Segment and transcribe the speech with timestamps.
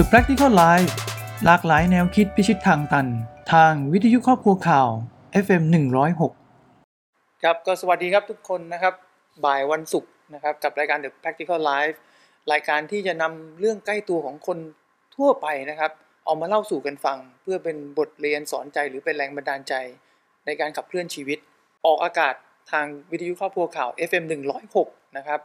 [0.00, 0.92] The Practical Life
[1.44, 3.06] หลากหลายแนวคิดพิชิตทางตัน
[3.52, 4.88] ทางวิทยุครอบครัวข่าว
[5.44, 5.62] FM
[6.72, 8.94] 106 ครับก็สวัสดีครับทุกคนนะครับ
[9.44, 11.96] บ่ายวันศุกร์นะครับ กับรายการ The Practical Life
[12.52, 14.58] รายการที่จะนำเรื่องใกล้ตัวของคน
[15.16, 15.90] ทั่วไปนะครับ
[16.24, 19.74] เอามาเล่าสู่กันฟัง เพื่อเป็นบทเรียนสอนใจหรือเป็นแรงบันดาลใจ
[20.46, 21.38] ในการขับเคลื่อนชีวิต
[21.86, 22.34] ออกอากาศ
[22.72, 24.24] ทางวิทยุครอบครัวข่าว FM
[24.70, 25.40] 106 นะครับ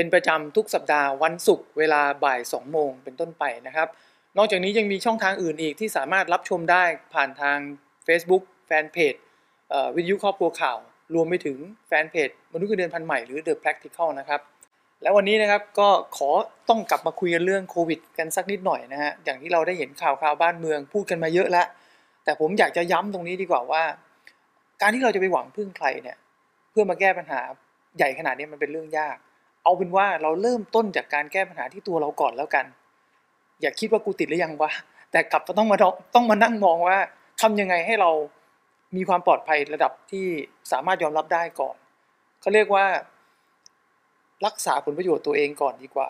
[0.00, 3.88] เป็นประจำทุกสัปดาห์วันศุกร์เวลาบ่าย2โมงเป็นต้นไปนะครับ
[4.36, 6.84] นอกจากนี้ยังมีช่องทางอื่นอีกที่สามารถรับชมได้
[7.14, 7.58] ผ่านทาง
[8.06, 9.14] Facebook แฟนเพจ
[9.94, 10.78] วิทยุครอบครัวข่าว
[11.14, 14.40] รวมไปถึงแฟนเพจมนุษย์เงินเดือนพันใหม่หรือ The Practical นะครับ
[15.02, 16.30] แล้ววันนี้นะครับก็ขอ
[16.68, 21.66] ต้องกลับมาคุยกันเรื่องโควิด กันสักนิดหน่อยนะฮะอย่างที่เราได้เห็นข่าวข่าวบ้านเมืองพูดกันมาเยอะแล้ว
[22.24, 23.82] แต่ผมอยากจะย้ำตรงนี้ดีกว่าว่า
[24.80, 26.16] การที่เราจะไปหวังพึ่งใครเนี่ย
[26.70, 27.40] เพื่อมาแก้ปัญหา
[27.96, 29.16] ใหญ่ขนาดนี้มันเป็นเรื่องยาก
[29.70, 32.64] เอาเป็นว่าเราเริ่มต้นจากการแก้ปัญหาที่ตัวเราก่อนแล้วกัน
[33.60, 34.70] อย่าคิดว่ากูติดหรือยังวะ
[35.10, 35.76] แต่กลับต้องมา
[36.14, 36.98] ต้องมานั่งมองว่า
[37.40, 38.10] ทำยังไงให้เรา
[38.96, 40.26] มีความปลอดภัยระดับที่
[40.72, 41.76] สามารถยอมรับได้ก่อน
[42.40, 42.84] เขาเรียกว่า
[44.46, 46.08] รักษาผลประโยชน์ตัวเองก่อนดีกว่า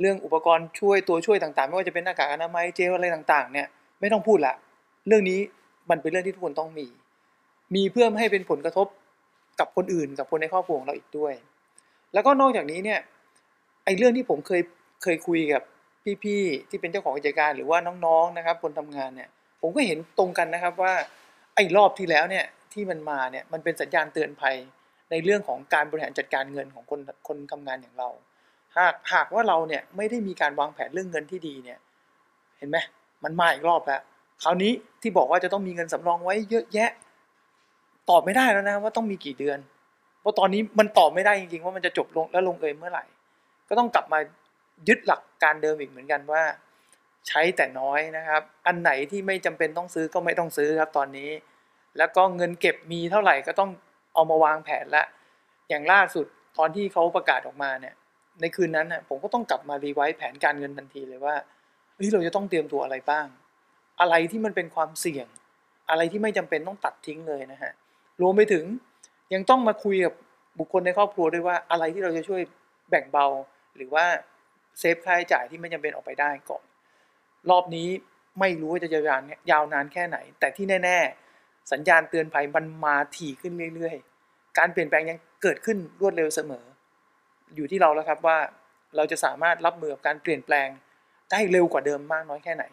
[0.00, 3.68] เรื่องอุปกรณ์ช่วยตัวช่วยต่างๆ ไม่ว่าจะเป็นหน้ากากอนามัยเจลอะไรต่างๆ เนี่ย
[4.00, 4.54] ไม่ต้องพูดละ
[5.06, 5.38] เรื่องนี้
[5.90, 6.86] มันเป็นเรื่องที่ทุกคนต้องมี
[7.74, 8.86] มีเพื่อไม่ให้เป็นผลกระทบ
[9.60, 11.34] กับคนอื่นกับคนในครอบครัวของเราอีกด้วย
[12.14, 13.00] แล้วก็นอกจากนี้เนี่ย
[13.84, 14.62] ไอ้เรื่องที่ผมเคย
[15.02, 15.62] เคยคุยกับ
[16.24, 19.28] พี่ๆที่เป็นเจ้าของกิจการหรือว่าน้องๆนะครับ คนทำงานเนี่ย
[19.60, 20.94] ผมก็เห็นตรงกันนะครับว่า
[21.54, 24.56] ไอ้รอบที่แล้วเนี่ยที่มันมาเนี่ยมันเป็นสัญญาณเตือนภัย
[25.10, 28.08] ในเรื่องของการบริหารจัดการเงินของคนคนทำงานอย่างเรา
[28.76, 31.78] หากหากว่าเราเนี่ยไม่ได้มีการวางแผนเรื่องเงินที่ดีเนี่ย
[32.58, 32.78] เห็นไหม
[33.24, 34.00] มันมาอีกรอบแล้ว
[34.42, 36.90] คราวนี้ที่บอกว่าจะต้องมีเงินสำรองไว้เยอะแยะ
[38.10, 39.58] ตอบไม่ได้แล้วนะว่าต้องมีกี่เดือน
[40.22, 43.04] เพราะตอนนี้มันตอบไม่ได้จริงๆว่ามันจะจบลงและลงเอยเมื่อไหร่
[43.68, 44.18] ก็ต้องกลับมา
[44.88, 46.42] ยึดหลักการเดิมอีกเหมือนกันว่า
[47.28, 51.30] ใช้แต่น้อยนะครับ อันไหนที่ไม่จำเป็นต้องซื้อก็ไม่ต้องซื้อครับตอนนี้
[51.98, 53.70] แล้วก็เงินเก็บมีเท่าไหร่ก็ต้อง
[54.14, 55.04] เอามาวางแผนละ
[55.68, 56.26] อย่างล่าสุด
[56.58, 57.94] ตอนที่เขาประกาศออกมาเนี่ย
[58.40, 61.34] ในคืนนั้นนะผมก็ต้องกลับมา revise แผนการเงินทันทีเลยว่า
[61.94, 63.26] เฮ้ยเราจะต้องเตรียมตัวอะไรบ้าง
[64.00, 65.26] อะไรที่มันเป็นความเสี่ยง
[65.90, 67.72] อะไรที่ไม่จำเป็นต้องตัดทิ้งเลยนะฮะ
[68.22, 68.64] รวมไปถึง
[69.34, 70.14] ยังต้องมาคุยกับ
[70.58, 72.40] บุคคลในครอบครัวด้วยว่าอะไรที่เราจะช่วย
[72.90, 73.26] แบ่งเบา
[73.76, 74.04] หรือว่า
[74.78, 76.62] save ค่าใช้จ่ายที่ไม่จำเป็นออกไปได้ก่อน
[77.50, 77.88] รอบนี้
[78.40, 80.98] ไม่รู้ว่าจะยาวนานยาวนานแค่ไหน แต่ที่แน่
[81.34, 86.64] ๆ สัญญาณเตือนภัยมันมาถี่ขึ้นเรื่อยๆ การเปลี่ยนแปลงยังเกิดขึ้นรวดเร็วเสมอ
[87.54, 88.38] อยู่ที่เราแล้วครับว่า
[88.96, 90.68] เราจะสามารถรับมือกับการเปลี่ยนแปลง
[91.30, 92.64] ได้เร็วกว่าเดิมมากน้อยแค่ไหน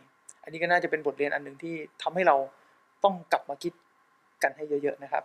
[0.44, 2.36] อันนี้ก็น่าจะเป็นบทเรียนอันหนึ่งที่ทำให้เรา
[3.04, 3.74] ต้องกลับมาคิด
[4.44, 5.24] กันให้เยอะ ๆ นะครับ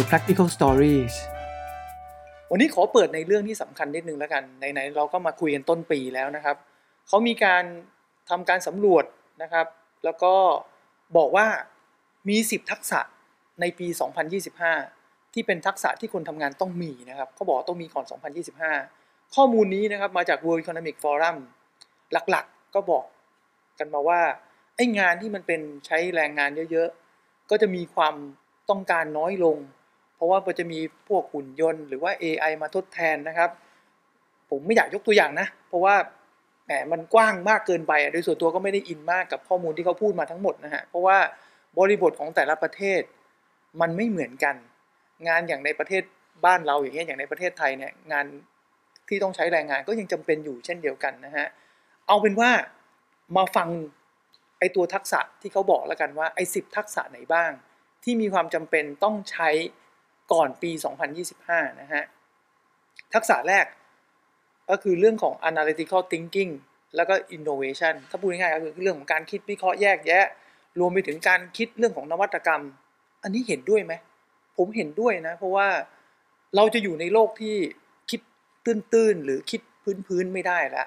[0.00, 1.14] The Practical Stories
[2.50, 6.56] วันนี้ขอเปิดในเรื่องที่สำคัญนิดนึงแล้วกันไหนๆเราก็มาคุยกันต้นปีแล้วนะครับ
[7.08, 7.64] เขามีการ
[8.30, 9.04] ทำการสำรวจ
[9.42, 9.66] นะครับ
[10.04, 10.34] แล้วก็
[11.16, 11.46] บอกว่า
[12.28, 13.00] มี 10 ทักษะ
[13.60, 13.86] ในปี
[14.60, 18.04] 2025 ที่เป็นทักษะที่คนทำงานต้องมีนะครับเขาบอกต้องมีก่อน
[18.70, 21.36] 2025 ข้อมูลนี้นะครับมาจาก World Economic Forum
[22.12, 23.04] หลักๆก็บอก
[23.78, 24.20] กันมาว่า
[24.76, 28.14] ไอ้งานที่มันเป็นใช้แรงงานเยอะๆ ก็จะมีความ
[28.70, 29.58] ต้องการน้อยลง
[30.16, 30.78] เพราะว่ามันจะมี
[31.08, 33.50] พวกหุ่นยนต์หรือว่า AI มาทดแทนนะครับ
[34.50, 35.96] ผมไม่อยากยกตัวอย่างนะ เพราะว่า
[36.64, 41.18] แหมมันกว้างมากเกินไปโดยส่วนตัวก็ไม่ได้อินมากกับข้อมูลที่เขาพูดมาทั้งหมดนะฮะเพราะว่า
[41.78, 43.02] บริบทของแต่ละประเทศ
[43.80, 44.56] มันไม่เหมือนกัน
[45.28, 46.02] งานอย่างในประเทศ
[46.44, 48.26] บ้านเราอย่างเงี้ยอย่างในประเทศไทยเนี่ยงาน
[49.08, 51.46] ที่ต้องใช้แรงงานก็ยังจำเป็นอยู่เช่นเดียวกันนะฮะ
[52.08, 52.50] เอาเป็นว่า
[53.36, 53.68] มาฟัง
[54.58, 57.50] ไอตัวทักษะที่เขาบอกแล้วกันว่าไอสิบทักษะไหนบ้าง
[58.04, 59.48] ที่มีความจำเป็นต้องใช้
[60.32, 60.70] ก่อนปี
[61.24, 62.04] 2025 นะฮะ
[63.14, 63.66] ทักษะแรก
[64.70, 66.52] ก็คือเรื่องของ analytical thinking
[66.96, 70.26] แล้วก็ innovation ถ้าพูดง่ายๆก็คือเรื่องของการคิดวิเคราะห์แยกแยะ
[70.80, 72.62] รวมไปถึงการคิดเรื่องของนวัตกรรม
[73.22, 73.94] อันนี้เห็นด้วยไหม
[74.58, 75.68] ผมเห็นด้วยนะ เพราะว่า
[76.56, 77.56] เราจะอยู่ในโลกที่
[78.10, 78.20] คิด
[78.64, 79.60] ตื้นๆ หรือคิด
[80.06, 80.86] พื้นๆ ไม่ได้แล้ว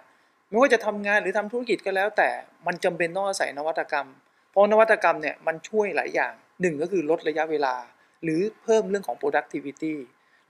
[0.50, 2.30] ไม่ว่าจะทำงานหรือทำธุรกิจก็แล้ว แต่
[2.68, 4.08] มันจำเป็นต้องอาศัยนวัตกรรม
[4.50, 7.76] เพราะนวัตกรรมเนี่ยมันช่วยหลายอย่างหนึ่งก็คือลดระยะเวลา
[8.24, 9.96] หรือเพิ่มเรื่องของ productivity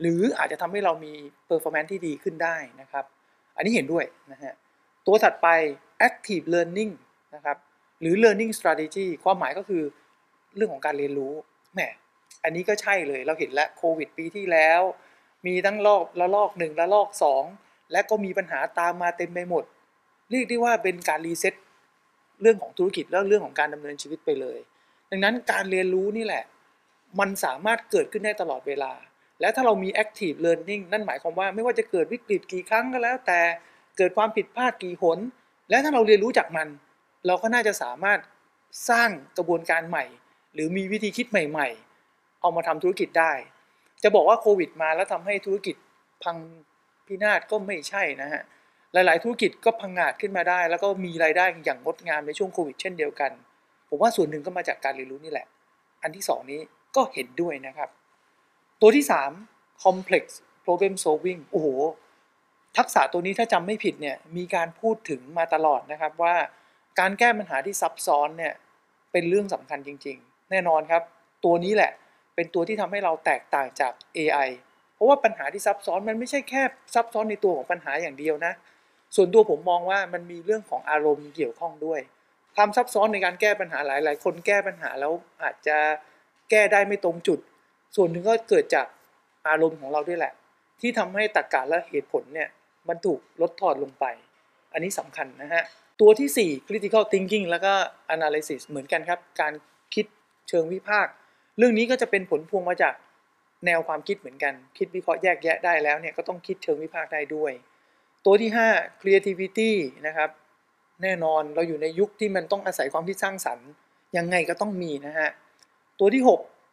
[0.02, 1.14] หรืออาจจะทำให้เรามี
[1.50, 3.06] performance ที่ดีขึ้นได้นะครับ
[3.56, 4.54] อันนี้เห็นด้วยนะฮะ
[5.08, 5.48] ตัวถัดไป
[6.08, 6.94] active learning
[7.36, 7.58] นะครับ
[8.02, 9.84] หรือ learning strategy ความหมายก็คือ
[10.56, 11.34] เรื่องของการเรียนรู้
[11.74, 11.80] แหม
[12.44, 14.82] อันนี้ก็ใช่เลย เราเห็นแล้วโควิดปีที่แล้ว
[15.46, 17.44] มีทั้งรอบละลอกหนึ่งละลอกสอง
[17.92, 19.64] และก็มีปัญหาตามมาเต็มไปหมด
[20.30, 21.54] เรียกได้ว่าเป็นการ reset
[22.42, 24.60] เรื่องของธุรกิจและเรื่องของการดำเนินชีวิตไปเลย
[25.12, 26.44] ดังนั้นการเรียนรู้นี่แหละ
[27.20, 28.92] มันสามารถเกิดขึ้นได้ตลอดเวลา
[29.42, 33.42] และถ้าเรามี active learning นั่นหมายความว่าไม่ว่าจะเกิดวิกฤตกี่ครั้งก็แล้ว แต่
[33.98, 35.20] เกิดความผิดพลาดกี่หน
[35.70, 36.68] และถ้าเราเรียนรู้จากมัน
[37.28, 38.20] เราก็น่าจะสามารถ
[38.90, 40.06] สร้างกระบวนการใหม่
[40.54, 41.68] หรือมีวิธีคิดใหม่
[42.06, 43.34] ๆ เอามาทำธุรกิจได้
[44.04, 45.76] จะบอกว่าโควิดมาแล้วทำให้ธุรกิจ
[46.24, 46.38] พัง
[47.08, 48.44] พินาศก็ไม่ใช่นะฮะ
[48.94, 53.32] หลาย ๆ ธุรกิจก็พังงาดขึ้นมาได้ แล้วก็มีรายได้อย่างงดงามในช่วงโควิดเช่นเดียวกัน
[53.90, 55.48] ผมว่าส่วนหนึ่งก็มาจากการเรียนรู้นี่แหละ
[56.04, 56.62] อันที่สองนี้
[56.96, 57.90] ก็เห็นด้วยนะครับ
[58.82, 59.32] ตัวที่สาม
[59.84, 60.24] complex
[60.66, 61.68] problem solving โอ้โห
[62.78, 66.36] ทักษะตัวนี้ถ้าจำไม่ผิดเนี่ยมีการพูดถึงมาตลอดนะครับว่า
[67.00, 68.54] การแก้ปัญหาที่ซับซ้อนเนี่ย
[69.12, 71.04] เป็นเรื่องสำคัญจริง ๆ แน่นอนครับ
[71.46, 71.92] ตัวนี้แหละ
[72.36, 74.50] เป็นตัวที่ทำให้เราแตกต่างจาก AI
[74.96, 76.64] เพราะว่าปัญหาที่ซับซ้อนมันไม่ใช่แค่
[76.96, 78.54] ซับซ้อนในตัวของปัญหาอย่างเดียวนะ
[79.16, 82.00] ส่วนตัวผมมองว่ามันมีเรื่องของอารมณ์เกี่ยวข้องด้วย
[82.56, 85.14] ความซับซ้อนในการแก้ปัญหาหลาย ๆ คนแก้ปัญหาแล้ว
[85.44, 85.78] อาจจะ
[86.50, 87.40] แก้ได้ไม่ตรงจุด
[87.96, 88.88] ส่วนหนึ่งก็เกิดจาก
[89.48, 90.34] อารมณ์ของเราด้วยแหละ
[90.80, 92.50] ที่ทำให้ตรรกะและเหตุผลเนี่ย
[92.88, 94.06] มันถูกลดทอนลงไป
[94.74, 95.64] อันนี้สำคัญนะฮะ
[96.02, 97.74] ตัวที่ 4 critical thinking แล้วก็
[98.16, 99.54] analysis เหมือนกันครับ การ
[99.94, 100.06] คิด
[100.50, 101.14] เชิงวิพากษ์
[101.58, 102.94] เรื่องนี้ก็จะเป็นผลพวงมาจาก
[103.66, 107.52] แนวความคิดเหมือนกัน คิดวิเคราะห์แยกแยะได้แล้วเนี่ยก็ต้องคิดเชิงวิพากษ์ได้ด้วย
[108.26, 109.72] ตัวที่ 5 creativity
[110.08, 110.30] นะครับ
[111.04, 113.70] แน่นอนเราอยู่ในยุคที่มันต้องอาศัยความคิดสร้างสรรค์
[114.18, 115.30] ยังไงก็ต้องมีนะฮะ
[116.00, 116.24] ตัวที่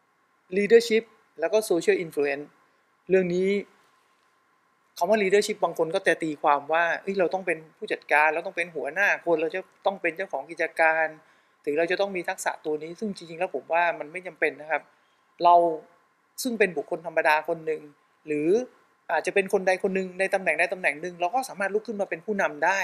[0.05, 1.05] 6 leadership
[1.41, 2.47] แล้วก็ social influence
[3.11, 3.49] เรื่องนี้
[4.99, 11.07] คำว่า leadership บางคนก็แต่ตีความว่าเอ้ยเราต้องเป็นผู้จัดการ เราต้องเป็นหัวหน้าคนเราจะต้องเป็นเจ้าของกิจการ
[11.65, 14.83] ถึงเราจะต้องมีทักษะตัวนี้ ซึ่งจริงๆแล้วผมว่ามันไม่จำเป็นนะครับ
[15.45, 15.55] เรา
[16.43, 17.81] ซึ่งเป็นบุคคลธรรมดาคนหนึ่ง
[18.27, 18.49] หรือ
[19.13, 22.81] อาจจะเป็นคนใดคนหนึ่งในตำแหน่งใดตำแหน่งหนึ่งเราก็สามารถลุกขึ้นมาเป็นผู้นำได้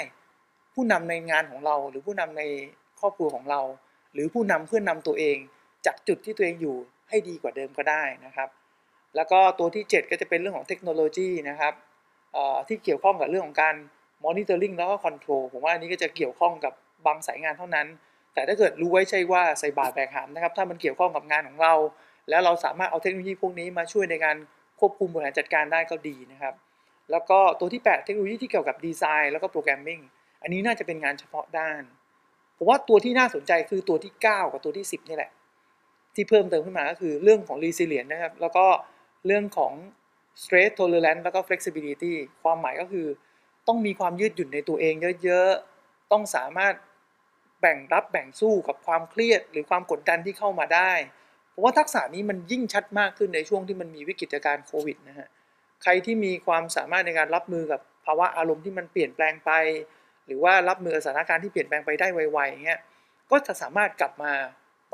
[0.75, 2.43] ผู้นำในงานของเรา หรือผู้นำใน
[3.01, 3.61] ครอบครัวของเรา
[4.13, 5.39] หรือผู้นำเพื่อนนำตัวเอง
[5.87, 6.77] จากจุดที่ตัวเองอยู่
[7.09, 8.49] ให้ดีกว่าเดิมก็ได้นะครับ
[9.17, 11.75] แล้วก็ตัวที่ 7 ก็จะเป็นเรื่องของเทคโนโลยีนะครับ
[12.69, 13.75] ที่เกี่ยวข้องกับเรื่องของการ
[14.25, 16.73] monitoring แล้วก็ control ผมว่าอันนี้ก็จะเกี่ยวข้องกับ
[17.07, 17.87] บางสายงานเท่านั้น
[18.35, 21.75] แต่ถ้าเกิดรู้ไว้ใช่ว่าใส่บาตรแบกหามนะครับ ถ้ามันเกี่ยวข้องกับงานของเรา
[22.31, 24.37] แล้วเราสามารถเอาเทคโนโลยีพวกนี้มาช่วยในการ
[24.81, 26.55] ควบคุมบริหารจัดการได้ก็ดีนะครับ
[27.11, 30.01] แล้วก็ตัวที่ 8 เทคโนโลยีที่เกี่ยวกับดีไซน์แล้วก็โปรแกรมมิ่ง
[30.43, 31.83] อันนี้น่าจะเป็นงานเฉพาะด้าน
[32.57, 35.31] ผมว่าตัวที่น่าสนใจคือตัวที่ 9 กับตัวที่ 10 นี่แหละ
[36.15, 38.67] ที่เพิ่มเติมขึ้นมาก็คือเรื่องของ resilience นะครับ แล้วก็
[39.27, 39.73] เรื่องของ
[40.43, 42.13] stress tolerance แล้วก็ flexibility
[42.43, 43.07] ความหมายก็คือ
[43.69, 44.95] ต้องมีความยืดหยุ่นในตัวเอง
[45.25, 46.75] เยอะๆ ต้องสามารถ
[47.61, 50.93] แบ่งรับแบ่งสู้กับความเครียด หรือความกดดันที่เข้ามาได้
[51.53, 55.29] ผมว่าทักษะนี้มันยิ่งชัดมากขึ้นในช่วงที่มันมีวิกฤตการณ์โควิดนะฮะ
[55.83, 59.51] ใครที่มีความสามารถในการรับมือกับภาวะอารมณ์ที่มันเปลี่ยนแปลงไป
[60.27, 62.81] หรือว่ารับมือสถานการณ์ที่เปลี่ยนแปลงไปได้ไวๆอย่างเงี้ย
[63.31, 64.33] ก็จะสามารถกลับมา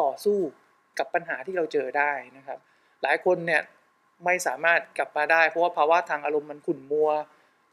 [0.03, 0.39] ต่อสู้
[0.99, 2.59] กับปัญหาที่เราเจอได้นะครับ
[3.03, 3.63] หลายคนเนี่ย
[4.25, 7.11] ไม่สามารถกลับมาได้ เพราะว่าภาวะทางอารมณ์มันขุ่นมัว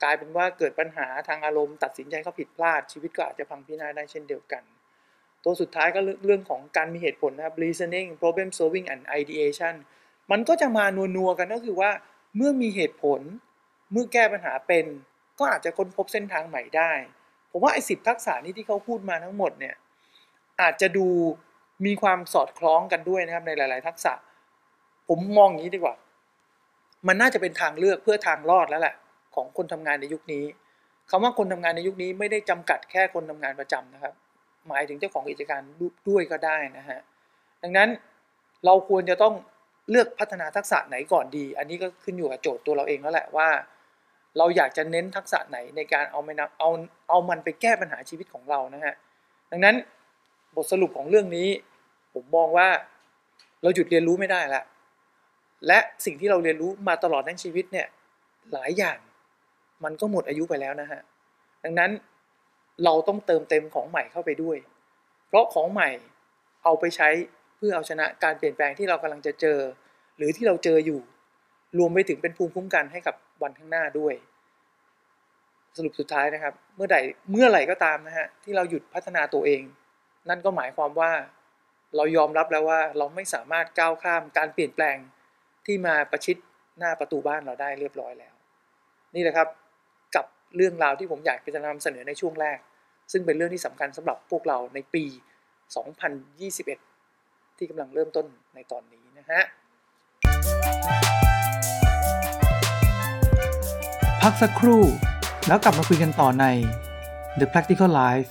[0.04, 4.64] กลายเป็นว่าเกิดปัญหาทางอารมณ์ตัดสินใจเขาผิดพลาด ชีวิตก็อาจจะพังพินาศได้เช่นเดียวกัน
[5.44, 9.76] ตัวสุดท้ายก็เรื่องของการมีเหตุผลนะครับ reasoning problem solving and ideation
[10.32, 10.86] มันก็จะมา
[11.16, 11.92] นัวๆกันก็คือว่า
[12.36, 13.22] เมื่อมีเหตุผล
[13.92, 14.86] เมื่อแก้ปัญหาเป็น
[15.40, 16.92] ก็อาจจะค้นพบเส้นทางใหม่ได้
[17.52, 19.76] ผมว่าไอ้สิบทักษะนี้ที่เขาพูดมาทั้งหมดเนี่ย
[20.62, 21.08] อาจจะดู
[21.86, 24.14] มีความสอดคล้องกันด้วยนะครับในหลาย ๆ ทักษะ
[25.10, 25.96] ผมมองอย่างนี้ดีกว่า
[27.08, 28.96] มันน่าจะเป็นทางเลือกเพื่อทางรอดแล้วแหละ
[29.36, 30.46] ของคนทำงานในยุคนี้
[31.10, 34.14] คำว่าคนทำงานในยุคนี้ไม่ได้จำกัดแค่คนทำงานประจำนะครับ
[34.68, 35.62] หมายถึงเจ้าของกิจการ
[36.10, 37.00] ด้วยก็ได้นะฮะ
[37.64, 37.90] ดังนั้น
[38.66, 39.34] เราควรจะต้อง
[39.90, 43.50] เลือกพัฒนาทักษะไหนก่อนดี อันนี้ก็ขึ้นอยู่กับโจทย์ตัวเราเองแล้วแหละว่า
[44.38, 46.70] เราอยากจะเน้นทักษะไหนในการเอามันเอา
[47.10, 48.94] เอามันไปแก้ปัญหาชีวิตของเรานะฮะ
[49.52, 49.76] ดังนั้น
[50.56, 51.48] บทสรุปของเรื่องนี้
[52.14, 52.70] ผมมองว่า
[53.62, 54.62] เราหยุดเรียนรู้ไม่ได้ละ
[55.68, 57.88] และสิ่งที่เราเรียนรู้มาตลอดทั้งชีวิตเนี่ย
[58.54, 58.98] หลายอย่าง
[59.84, 61.02] มันก็หมดอายุไปแล้วนะฮะ
[61.64, 61.92] ดังนั้น
[62.84, 64.58] เราต้องเติมเต็มของใหม่เข้าไปด้วย
[65.28, 65.90] เพราะของใหม่
[66.64, 67.10] เอาไปใช้
[67.58, 69.60] เพื่อเอาชนะการเปลี่ยนแปลงที่เรากำลังจะเจอ
[70.18, 71.00] หรือที่เราเจออยู่
[71.78, 74.14] รวมไปถึงเป็นภูมิคุ้มกันให้กับวันข้างหน้าด้วย
[75.78, 76.96] สรุปสุดท้ายนะครับ เมื่อใด
[77.32, 79.62] เมื่อไหร่ก็ตามนะฮะที่เราหยุดพัฒนาตัวเอง
[80.30, 81.12] นั่นก็หมายความว่า
[81.96, 84.98] เรายอมรับแล้วว่าเราไม่สามารถก้าวข้ามการเปลี่ยนแปลง
[85.66, 86.38] ที่มาประชิด
[86.78, 88.34] หน้าประตูบ้านเราได้เรียบร้อยแล้ว
[89.16, 89.48] นี่แหละครับ
[90.16, 92.58] กับเรื่องราวที่ผมอยากจะนำเสนอในช่วงแรก
[93.12, 95.04] ซึ่งเป็นเรื่องที่สำคัญสำหรับพวกเราในปี
[96.72, 99.42] 2021 ที่กำลังเริ่มต้นในตอนนี้นะฮะ
[104.22, 104.84] พักสักครู่
[105.48, 106.46] แล้วกลับมาคุยกันต่อใน
[107.40, 108.30] The Practical Life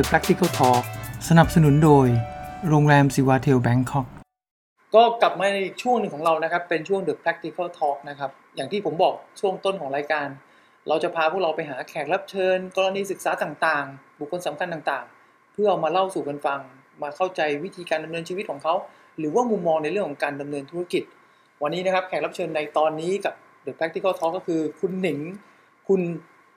[0.00, 0.82] The Practical Talk
[1.28, 2.06] สนับสนุนโดย
[2.68, 4.06] โรงแรมซิวาเทลแบงคอก
[4.94, 10.28] ก็กลับมาในช่วงหนึ่งของเรานะครับ เป็นช่วง The Practical Talk นะครับ อย่างที่ผมบอกช่วงต้นของรายการ
[10.88, 16.60] เราจะพาพวกเราไปหาแขกรับเชิญ กรณีศึกษาต่างๆ บุคคลสำคัญต่างๆ เพื่อเอามาเล่าสู่กันฟัง
[17.02, 18.74] มาเข้าใจวิธีการดำเนินชีวิตของเขา
[19.18, 21.02] หรือว่ามุมมองในเรื่องของการดำเนินธุรกิจ
[21.62, 23.34] วันนี้นะครับแขกรับเชิญในตอนนี้กับ
[23.66, 25.20] The Practical Talk ก็คือคุณหนิง
[25.88, 26.00] คุณ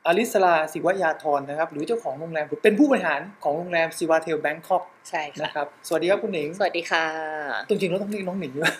[0.10, 7.06] อลิสลาศิวยาธรนะครับ หรือเจ้าของโรงแรมเป็นผู้บริหารของโรงแรมซิวาเทลแบงคอกใช่ค่ะนะครับ สวัสดีครับคุณหนิง สวัสดีค่ะ
[7.70, 8.74] จริงๆเราต้องเรียกน้องหนิงด้วย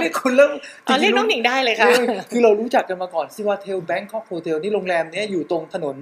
[0.00, 0.50] เรียกคุณเริ่ม
[0.86, 5.96] อ๋อเรียกน้องหนิงได้เลยค่ะออคือเรารู้จักกันมาก่อนซิวาเทล Bangkok Hotel นี่โรงแรมเนี้ยอยู่ตรงถนน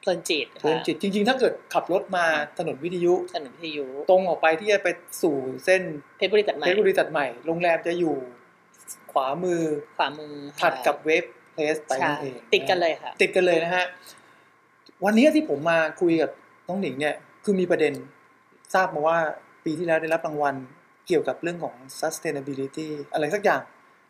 [0.00, 2.24] เพลินจิตเพลินจิตจริงๆ ถ้าเกิดขับรถมา
[2.58, 4.88] ถนนวิทยุถนนวิทยุ ตรงออกไปที่จะไป
[5.22, 5.82] สู่เส้น
[6.18, 8.16] เพชรบุรีตัดใหม่เพชรบุรีตัดใหม่โรงแรมจะอยู่
[9.12, 9.62] ขวามือ
[9.96, 11.24] ขวามือค่ะถัดกับ Wave
[11.58, 13.84] Place ไปใช่นั่นเองติดกันเลยค่ะ ติดกันเลยนะฮะ
[15.04, 16.30] วันนี้ที่ผมมาคุยกับ
[16.68, 17.92] น้องหนิงเนี่ย คือมีประเด็น
[18.74, 19.18] ทราบมาว่า
[19.64, 20.54] ปีที่แล้วได้รับรางวัล
[21.06, 23.62] เกี่ยวกับเรื่องของ sustainability อะไรสักอย่าง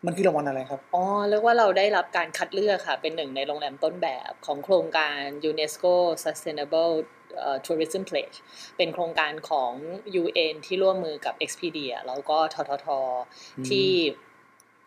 [0.06, 6.92] มันคือรางวัลอะไรครับ อ๋อ เรียกว่าเราได้รับการคัดเลือกค่ะ เป็นหนึ่งในโรงแรมต้นแบบของโครงการ UNESCO Sustainable
[7.38, 8.36] เอ่อ Tourism Pledge
[8.76, 9.72] เป็นโครงการของ
[10.22, 12.86] UN ที่ร่วมมือกับ Expedia แล้วก็ททท
[13.56, 13.90] อืมที่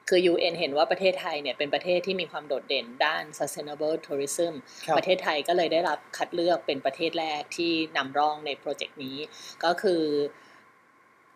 [0.10, 4.53] คือ UN เห็นว่าประเทศไทยเนี่ยเป็นประเทศที่มีความโดดเด่นด้าน sustainable tourism
[4.86, 9.17] ครับประเทศไทยก็เลยได้รับคัดเลือกเป็นประเทศแรกที่นำร่องในโปรเจกต์นี้
[9.63, 10.03] ก็คือ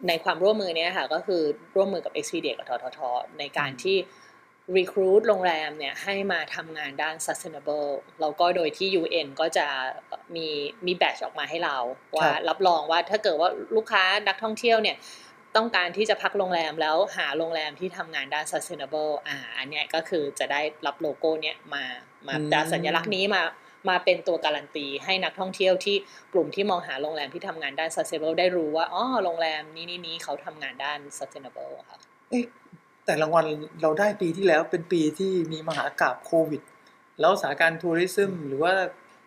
[0.08, 1.42] ในความร่วมมือเนี้ยค่ะก็คือ
[1.76, 3.00] ร่วมมือกับ Expedia กับททท
[3.40, 3.98] ในการที่
[4.78, 7.90] recruit โรงแรมเนี่ยให้มาทำงานด้าน sustainable
[8.22, 9.68] แล้วก็โดยที่ UN ก็จะ
[10.36, 10.48] มี
[10.86, 11.78] มีแบตออกมาให้เรา
[12.18, 14.98] ว่ารับรองว่าถ้าเกิดว่าลูกค้านักท่องเที่ยวเนี่ย
[15.56, 21.84] ต้องการที่จะพักโรงแรมแล้วหาโรงแรมที่ทำงานด้าน sustainable อ่า อันเนี้ยก็คือจะได้รับโลโก้เนี้ยมา
[22.28, 23.42] มาอืมดาสัญลักษณ์นี้มา
[23.90, 25.96] มาเป็นตัวการันตีให้นักท่องเที่ยวที่
[26.34, 31.98] กลุ่มที่มองหาโรงแรมที่ทำงานด้าน sustainable ได้รู้ว่าอ๋อโรงแรมนี้นี้นี้เขาทำงานด้าน sustainable ค่ะ
[32.30, 32.44] เอ๊ะ
[33.06, 33.46] แต่รางวัล
[33.82, 36.62] เราได้ปีที่แล้วเป็นปีที่มีมหากราบโควิด
[37.20, 38.74] แล้วสถานการณ์ทัวริซึมหรือว่า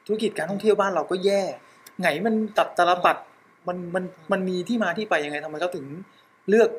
[0.06, 1.42] ธุรกิจการท่องเที่ยวบ้านเราก็แย่
[2.00, 3.16] ไงมันตับตาลปัด
[3.68, 5.86] มันมันมันมีที่มาที่ไปยังไงทำไมเขาถึง
[6.50, 6.70] เลือก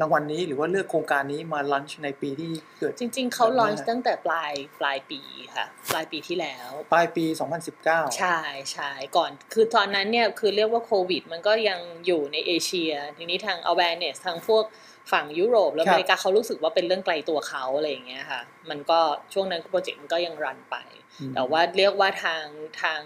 [0.00, 5.20] รางวัลนี้หรือว่าเลือกโครงการนี้มาลันช์ในปีที่เกิด จริง ๆ เขาแบบนั้นลอนช์นะตั้งแต่ปลายปลายปี
[5.54, 7.24] ค่ะ ปลายปีที่แล้ว ปลายปี
[7.70, 8.38] 2019 ใช่
[8.72, 14.64] ใช่ก่อนคือตอนนั้นเนี่ยคือเรียกว่าโควิด มันก็ยังอยู่ในเอเชีย ทีนี้ทาง awareness ทางพวก
[15.12, 19.00] ฝั่งยุโรป แล้วคอรับเมริกาเขารู้สึกว่าเป็นเรื่องไกลตัวเขาอะไรอย่างเงี้ยค่ะ มันก็
[19.32, 20.76] ช่วงนั้นโปรเจกต์มันก็ยังรันไป
[21.20, 22.44] อืมแต่ว่าเรียกว่าทาง
[22.82, 23.00] ทาง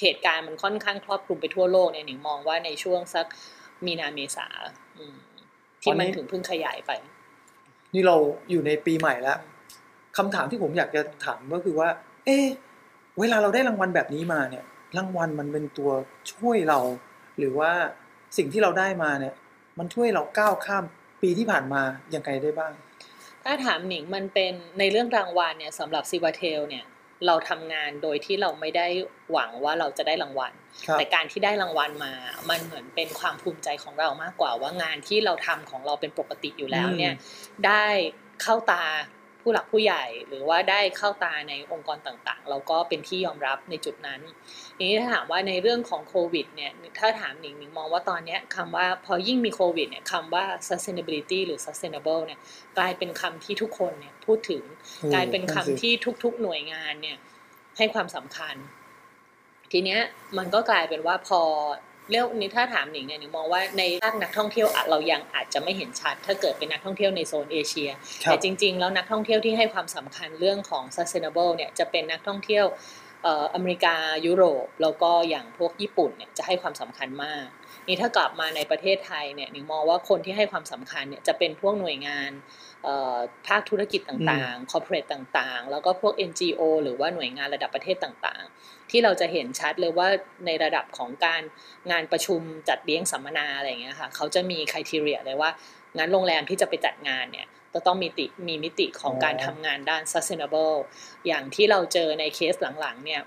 [0.00, 3.26] เหตุการณ์มันค่อนข้างครอบคลุมไปทั่วโลกเนี่ยหนิงมองว่าในช่วงสัก
[3.86, 4.48] มีนาเมษา
[4.98, 5.16] อืม
[5.86, 6.90] ที่มันถึงเพิ่งขยายไป
[7.94, 8.16] นี่เรา
[8.50, 9.38] อยู่ในปีใหม่แล้ว
[10.16, 11.88] คำถามที่ผมอยากจะถามก็คือว่า
[12.24, 12.46] เอ๊ะ
[13.20, 14.64] เวลาเราได้รางวัลแบบนี้มาเนี่ย
[14.96, 15.90] รางวัลมันเป็นตัว
[16.32, 16.78] ช่วยเรา
[17.38, 17.72] หรือว่า
[18.36, 19.34] สิ่งที่เราได้มาเนี่ย
[19.78, 20.84] มันช่วยเราก้าวข้าม
[21.22, 21.82] ปีที่ผ่านมา
[22.14, 22.72] ยังไงได้บ้าง
[23.44, 26.84] ถ้าถามหนิงมันเป็นในเรื่องรางวัลเนี่ยสำหรับซิวาเทลเนี่ย
[27.26, 28.86] เราทำงานโดยที่เราไม่ได้
[29.32, 30.52] หวังว่าเราจะได้รางวัล
[30.86, 32.12] ครับแต่การที่ได้รางวัลมา
[32.50, 37.14] มันเหมือนเป็นความภูมิใจของเรามากกว่าว่างานที่เราทำของเราเป็นปกติอยู่แล้วเนี่ย
[37.66, 37.84] ได้
[38.42, 38.84] เข้าตา
[39.48, 44.20] ผู้หลักผู้ใหญ่หรือว่าได้เข้าตาในองค์กรต่างๆ เราก็เป็นที่ยอมรับในจุดนั้น
[44.76, 52.38] ทีนี้ถ้าถามว่าในเรื่องของโควิดเนี่ยถ้าถามหนิงหนิงมองว่าตอนเนี้ยคำว่าพอยิ่งมีโควิดเนี่ยคำว่า sustainability หรือ sustainable เนี่ย
[52.78, 54.62] กลายเป็นคำที่ทุกคนเนี่ยพูดถึง
[55.02, 55.92] ออกลายเป็นคำนั่นสิที่
[56.24, 57.16] ทุกๆหน่วยงานเนี่ย
[57.76, 58.54] ให้ความสำคัญ
[59.72, 60.00] ทีเนี้ย
[60.38, 61.40] มันก็กลายเป็นว่าพอ
[62.10, 67.90] เรียกนี้ถ้าถามหนิงเนี่ยหนิงมองว่าในภาคนักท่องเที่ยวอะเรายังอาจจะไม่เห็นชัด ถ้าเกิดเป็นนักท่องเที่ยวในโซนเอเชีย
[68.24, 72.66] ครัแต่บจริง ๆ แล้วนักท่องเที่ยวที่ให้ความสำคัญเรื่องของ sustainable เนี่ยจะเป็นนักท่องเที่ยว
[73.22, 73.96] เอ่ออเมริกา
[74.26, 77.46] ยุโรปแล้วก็อย่างพวกญี่ปุ่นเนี่ยจะให้ความสำคัญมาก
[77.86, 82.30] นี่ถ้ากลับมาในประเทศไทยเนี่ยหนิงมองว่าคนที่ให้ความสำคัญเนี่ยจะเป็นพวกหน่วยงาน
[82.84, 90.08] เอ่อภาคธุรกิจต่างๆ corporate ต่างๆ แล้วก็พวก NGO หรือว่าหน่วยงานระดับประเทศต่างๆ ที่เราจะเห็นชัดเลยว่า
[90.46, 91.42] ในระดับของการ
[91.90, 95.50] งานประชุมจัดเลี้ยงสัมมนาอะไรอย่างเงี้ยค่ะเขาจะมีคุณทีเรียเลยว่า
[95.96, 100.76] งานโรงแรมที่จะไปจัดงานเนี่ยจะต้องมีติมีมิติของการทำงานด้าน sustainable
[101.26, 103.22] อย่างที่เราเจอในเคสหลังๆเนี่ย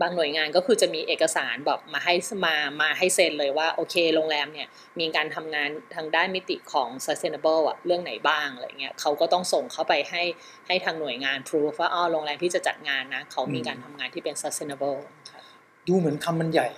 [0.00, 2.14] บางหน่วยงานก็คือจะมีเอกสารแบบมาให้
[2.46, 4.68] มามาให้เซ็นเลยว่าโอเคโรงแรมเนี่ย
[5.00, 10.22] มีการทำงานทางด้านมิติของ sustainable อะเรื่องไหนบ้างอะไรเงี้ยเขาก็ต้องส่งเข้าไปให้
[10.66, 14.98] ให้ทางหน่วยงาน proof ว่าอ๋อโรงแรมที่จะจัดงานนะเขามีการทำงานที่เป็น sustainable
[15.88, 16.68] ดูเหมือนคำมันใหญ่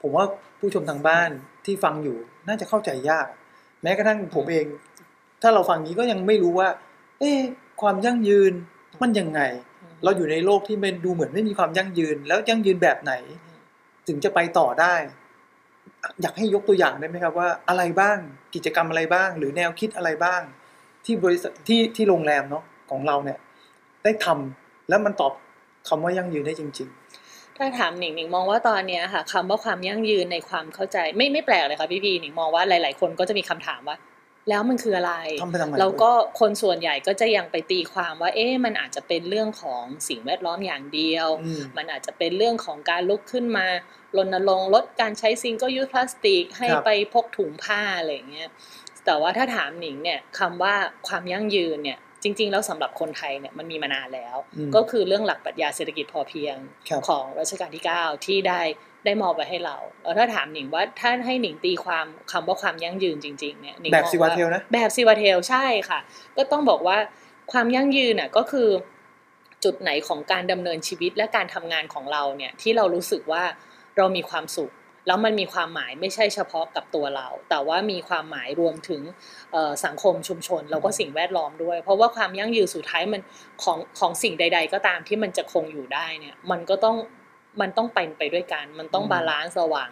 [0.00, 0.24] ผมว่า
[0.58, 1.30] ผู้ชมทางบ้าน
[1.64, 3.26] ที่ฟังอยู่น่าจะเข้าใจยาก
[3.82, 4.66] แม้กระทั่งผมเอง
[5.42, 6.68] ถ้าเราฟังนี้ก็ยังไม่รู้ว่า
[7.20, 7.32] เอ๊
[7.80, 8.52] ความยั่งยืน
[9.02, 9.40] มันยังไง
[10.04, 13.12] เราอยู่ในโลกที่มันดูเหมือนไม่มีความยั่งยืน แล้วยั่งยืนแบบไหน
[14.08, 14.94] ถึงจะไปต่อได้
[16.22, 18.16] อยากให้ยกตัวอย่างได้ไหมครับว่าอะไรบ้าง
[18.54, 20.40] กิจกรรมอะไรบ้าง หรือแนวคิดอะไรบ้าง
[21.04, 23.38] ที่บริษัทที่ที่โรงแรมเนาะของเราเนี่ย
[24.04, 25.32] ได้ทำแล้วมันตอบ
[25.88, 26.88] คำว่ายั่งยืนได้จริง
[27.22, 33.96] ๆถ้าถามหนิงหนิงมองว่าตอนเนี้ค่ะคำว่าความยั่งยืนในความเข้าใจ ไม่ไม่แปลกเลยค่ะพี่พีหนิงมองว่าหลาย ๆ คนก็จะมีคำถามว่า
[34.48, 43.66] แล้วมันคืออะไรๆทำไปทำไมแล้วก็คนส่วนใหญ่ก็จะยังไปตีความว่า เอ๊ะมันอาจจะเป็นเรื่องของสิ่งแวดล้อมอย่างเดียวอืมมันอาจจะเป็นเรื่องของการลุกขึ้นมา
[44.16, 48.48] รณรงค์ลดการใช้ single-use plastic ให้ครับไปพกถุงผ้าอะไรอย่างเงี้ย
[49.04, 50.74] แต่ว่าถ้าถามหนิงเนี่ยคำว่า
[51.08, 56.56] ความยั่งยืนเนี่ยจริง ๆ แล้วสำหรับคนไทยเนี่ยมันมีมานานแล้วอืมก็คือเรื่องหลักปรัชญาเศรษฐกิจพอเพียง
[56.88, 58.60] ครับของรัชกาลที่ 9 ที่ได้
[59.04, 66.00] ได้มอบไว้ให้เราแล้วถ้าถามหนิงว่าถ้าให้หนิงตีความคำว่าความยั่งยืนจริงๆเนี่ยหนิงแบบมองซิวาเทลนะแบบซิวาเทลใช่ค่ะ
[66.36, 66.96] ก็ต้องบอกว่า
[67.52, 68.68] ความยั่งยืนน่ะก็คือ
[69.64, 73.42] จุดไหนของการดำเนินชีวิตและการทำงานของเราเนี่ยที่เรารู้สึกว่า
[73.96, 74.72] เรามีความสุข
[75.06, 79.02] แล้วมันมีความหมายไม่ใช่เฉพาะกับตัวเรา แต่ว่ามีความหมายรวมถึง
[79.52, 83.22] เอ่อสังคมชุมชน แล้วก็สิ่งแวดล้อมด้วย เพราะว่าความยั่งยืนสุดท้ายมัน
[83.62, 86.96] ของของสิ่งใด ๆ ก็ตามที่มันจะคงอยู่ได้เนี่ยมันก็ต้อง
[87.60, 89.88] มันต้องไปไปด้วยกัน มันต้องอืม balance ระหว่าง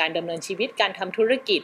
[0.00, 1.62] การดำเนินชีวิตการทำธุรกิจ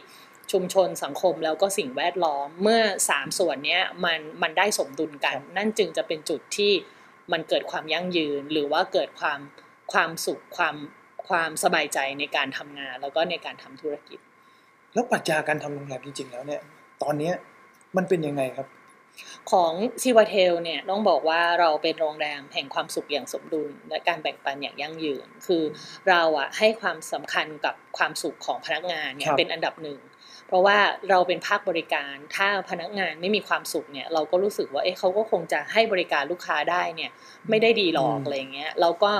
[0.51, 6.73] ชุมชนสังคมแล้วก็สิ่งแวดล้อม เมื่อสามส่วนเนี้ยมันมันได้สมดุลกัน นั่นจึงจะเป็นจุดที่
[7.31, 9.39] มันเกิดความยั่งยืน หรือว่าเกิดความ
[9.93, 10.75] ความสุขความ
[11.27, 14.19] ความสบายใจในการทำงาน แล้วก็ในการทำธุรกิจ
[14.93, 16.61] แล้วปรัชญาการทำโรงแรมจริงๆแล้วเนี่ย
[17.03, 17.33] ตอนเนี้ย
[17.97, 18.67] มันเป็นยังไงครับ
[19.51, 19.71] ของ
[20.03, 25.63] ซิวาเทลเนี่ยต้องบอกว่าเราเป็นโรงแรมแห่งความสุขอย่างสมดุล และการแบ่งปันอย่างยั่งยืน คือ
[26.09, 29.99] เราอะให้ความสำคัญกับความสุขของพนักงานเนี่คยรับเป็นอันดับหนึ่ง
[30.47, 30.77] เพราะว่า
[31.09, 37.11] เราเป็นภาคบริการถ้าพนักงานไม่มีความสุขเนี่ยเราก็รู้สึกว่าเอ๊ะเขาก็คงจะให้บริการลูกค้าได้เนี่ย
[37.49, 39.11] ไม่ได้ดีหรอกอืมอะไรเงี้ยแล้วก็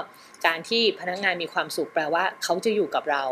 [0.48, 3.24] การที่พนักงานมีความสุขแปลว่าเขาจะอยู่กับเรา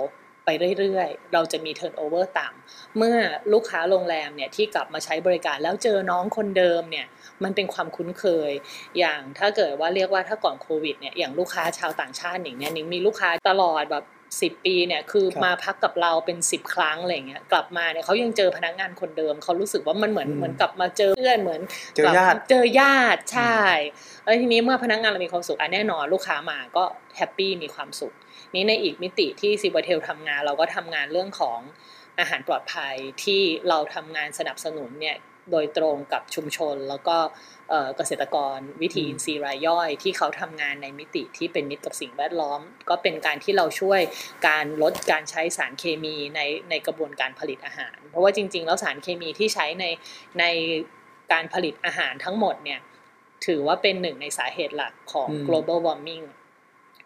[0.46, 0.50] ไป
[0.80, 3.18] เรื่อยๆ เราจะมี turnover ต่ำเมื่อ
[3.54, 7.08] ลูกค้าโรงแรมเนี่ยที่กลับมาใช้บริการแล้วเจอน้องคนเดิมเนี่ย
[7.44, 8.52] มันเป็นความคุ้นเคย
[8.98, 14.06] อย่างถ้าเกิดว่าเรียกว่าถ้าก่อนโควิดเนี่ยอย่างลูกค้าชาวต่างชาติหนิงเนี่ยหนิงมีลูกค้าตลอดแบบ
[14.42, 21.62] สิบปีเนี่ยคือครับมาพักกับเราเป็นสิบครั้งอะไรเงี้ยกลับมาเนี่ยเขายังเจอพนักงานคนเดิมเขารู้สึกว่ามันเหมือนอืมเหมือนกลับมาเจอเพื่อนเหมือน
[21.96, 23.60] เจอญาติกลับเจอญาติใช่
[24.24, 26.84] แล้วทีนี้เมื่อพนักงานเรามีความสุขอะแน่นอนลูกค้ามาก็
[27.18, 28.14] แฮปปี้มีความสุข
[28.56, 31.60] นี้ในอีกมิติที่ซิบเทลทำงานเราก็ทำงานเรื่องของ
[32.20, 35.18] อาหารปลอดภัยที่เราทำงานสนับสนุนเนี่ย
[35.52, 37.18] โดยตรงกับชุมชน แล้วก็
[37.70, 44.02] เอ่อเกษตรกรวิถีอืมอินทรีย์รายย่อย ที่เขาทำงานในมิติที่เป็นมิตรกับสิ่งแวดล้อม ก็เป็นการที่เราช่วย
[44.48, 49.86] การลดการใช้สารเคมีในในกระบวนการผลิตอาหาร เพราะว่าจริง ๆ แล้วสารเคมีที่ใช้ใน
[50.40, 50.46] ใน
[51.32, 52.80] การผลิตอาหารทั้งหมดเนี่ย
[53.46, 56.26] ถือว่าเป็นหนึ่งในสาเหตุหลักของอืม global warming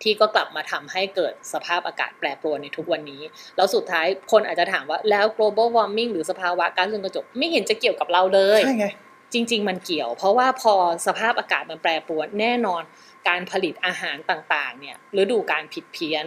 [0.03, 3.21] ที่ก็กลับมาทำให้เกิดสภาพอากาศแปรปรวนในทุกวันนี้
[3.57, 8.87] แล้วสุดท้ายคนอาจจะถามว่าแล้ว global warming หรือสภาวะก๊าซเรือนกระจกไม่เห็นจะเกี่ยวกับเราเลยใช่ไง
[9.33, 10.73] จริง ๆ มันเกี่ยว เพราะว่าพอ
[11.07, 12.81] สภาพอากาศมันแปรปรวนแน่นอน
[13.27, 16.25] การผลิตอาหารต่างๆเนี่ยฤดูการผิดเพี้ยน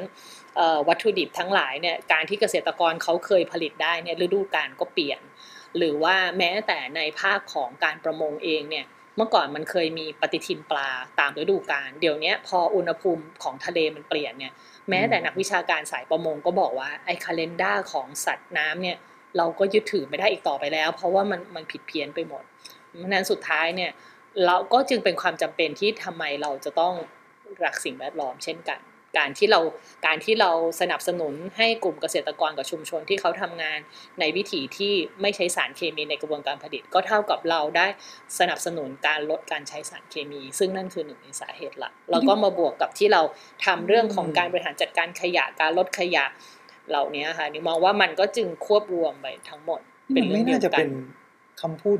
[0.56, 5.20] เอ่อวัตถุดิบทั้งหลายเนี่ยการที่เกษตรกรเขาเคยผลิตได้เนี่ยฤดูการก็เปลี่ยน
[5.78, 10.88] หรือว่าแม้แต่ในภาคของการประมงเองเนี่ย เมื่อก่อนมันเคยมีปฏิทินปลา
[11.20, 14.52] ตามฤดูกาลเดี๋ยวนี้พออุณหภูมิของทะเลมันเปลี่ยนเนี่ย
[14.90, 18.96] แม้แต่นักวิชาการสายประมงก็บอกว่าไอ้คาล endar ของสัตว์น้ำเนี่ย
[19.36, 22.42] เราก็ยึดถือไม่ได้อีกต่อไปแล้ว เพราะว่ามันมันผิดเพี้ยนไปหมด
[22.86, 23.90] เพราะนั้นสุดท้ายเนี่ย
[24.46, 26.94] เราก็จึงเป็นความจำเป็นที่ทำไมเราจะต้อง
[27.64, 28.80] รักสิ่งแวดล้อมเช่นกัน
[29.18, 29.60] การที่เรา
[30.06, 33.78] การที่เราสนับสนุนให้กลุ่มเกษตรกรกับชุมชนที่เขาทำงาน
[34.20, 37.86] ในวิถีที่ไม่ใช้สารเคมีในกระบวนการผลิต ก็เท่ากับเราได้
[38.38, 43.22] สนับสนุนการลดการใช้สารเคมี ซึ่งนั่นคือหนึ่งในสาเหตุหลักแล้วก็มาบวกกับที่เรา
[43.66, 46.24] ทำเรื่องของการบริหารจัดการขยะการลดขยะ
[46.88, 49.80] เหล่านี้ค่ะนี่มองว่ามันก็จึงควบรวมไปทั้งหมด
[50.14, 50.90] เป็เป็นนเรื่ไม่องเดียน่าวจะกัเป็นน
[51.60, 51.98] คำพูด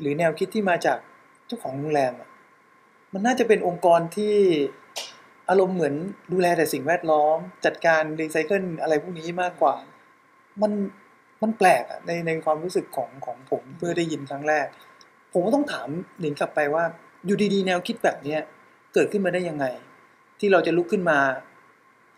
[0.00, 0.98] หรือแนวคิดที่มาจาก
[1.46, 2.28] เจ้าของโรงแรมอะ
[3.12, 4.36] มันน่าจะเป็นองค์กรที่
[5.50, 5.94] อารมณ์เหมือน
[6.32, 9.74] ดูแลแต่สิ่งแวดล้อม จัดการรีไซเคิลอะไรพวกนี้มากกว่า
[10.62, 10.72] มัน
[11.42, 14.66] มันแปลกอะในในความรู้สึกของของผมเพื่อได้ยินครั้งแรก
[15.32, 15.88] ผมก็ต้องถาม
[16.20, 16.84] หนิงกลับไปว่า
[17.26, 18.40] อยู่ดีๆ แนวคิดแบบเนี้ย
[18.94, 19.64] เกิดขึ้นมาได้ยังไง
[20.40, 21.18] ที่เราจะลุกขึ้นมา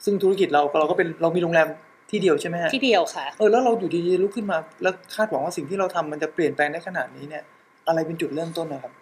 [0.04, 1.68] ซึ่งธุรกิจเราเราก็เป็นเรามีโรงแรม
[2.10, 7.42] ที่เดียวใช่ไหมฮะที่เดียวค่ะ เออแล้วเราอยู่ดีๆลุกขึ้นมา แล้วคาดหวังว่าสิ่งที่เราทำมันจะเปลี่ยนแปลงได้ขนาดนี้เนี่ย
[7.88, 8.92] อะไรเป็นจุดเริ่มต้นนะครับ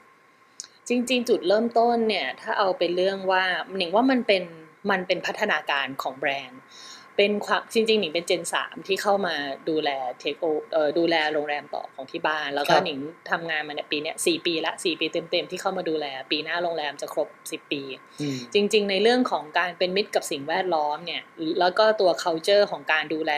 [0.88, 3.44] จริง ๆ จุดเริ่มต้นเนี่ยถ้าเอาเป็นเรื่องว่า
[3.78, 4.42] หนิงว่ามันเป็น
[4.90, 6.62] มันเป็นพัฒนาการของแบรนด์
[7.18, 9.34] เป็นความจริงๆหนิงเป็นเจนสามที่เข้ามา
[9.68, 12.98] ดูแลเทคโอเอ่อดูแลโรงแรมต่อของที่บ้าน แล้วก็ครับหนิง
[13.30, 17.82] ทำงานมาเนี่ยปีเนี้ยสี่ปีละสี่ปีเต็มๆที่เข้ามาดูแล ปีหน้าโรงแรมจะครบสิบปี
[18.20, 21.22] อืมจริง ๆ ในเรื่องของการเป็นมิตรกับสิ่งแวดล้อมเนี่ย
[21.60, 23.32] แล้วก็ตัว culture ของการดูแล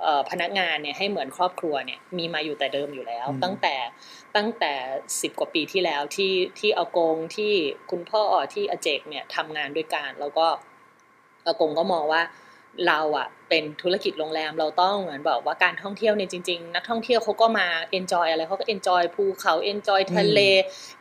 [0.00, 3.74] เอ่อพนักงานเนี่ยให้เหมือนครอบครัวเนี่ยมีมาอยู่แต่เดิมอยู่แล้วอืมตั้งแต่
[4.36, 4.74] ตั้งแต่
[5.20, 7.52] สิบกว่าปีที่แล้วที่ที่อากงที่
[7.90, 8.22] คุณพ่อ
[8.54, 10.46] ที่อาเจกเนี่ยทำงานด้วยกันแล้วก็
[11.46, 12.22] อากงก็มองว่า
[12.86, 20.40] เราอะ เป็นธุรกิจโรงแรมเราต้องเหมือนแบบว่าการท่องเที่ยวเนี่ยจริงๆ นักท่องเที่ยวเขาก็มา enjoy อะไรเขาก็ enjoy ภูเขา enjoy ทะเล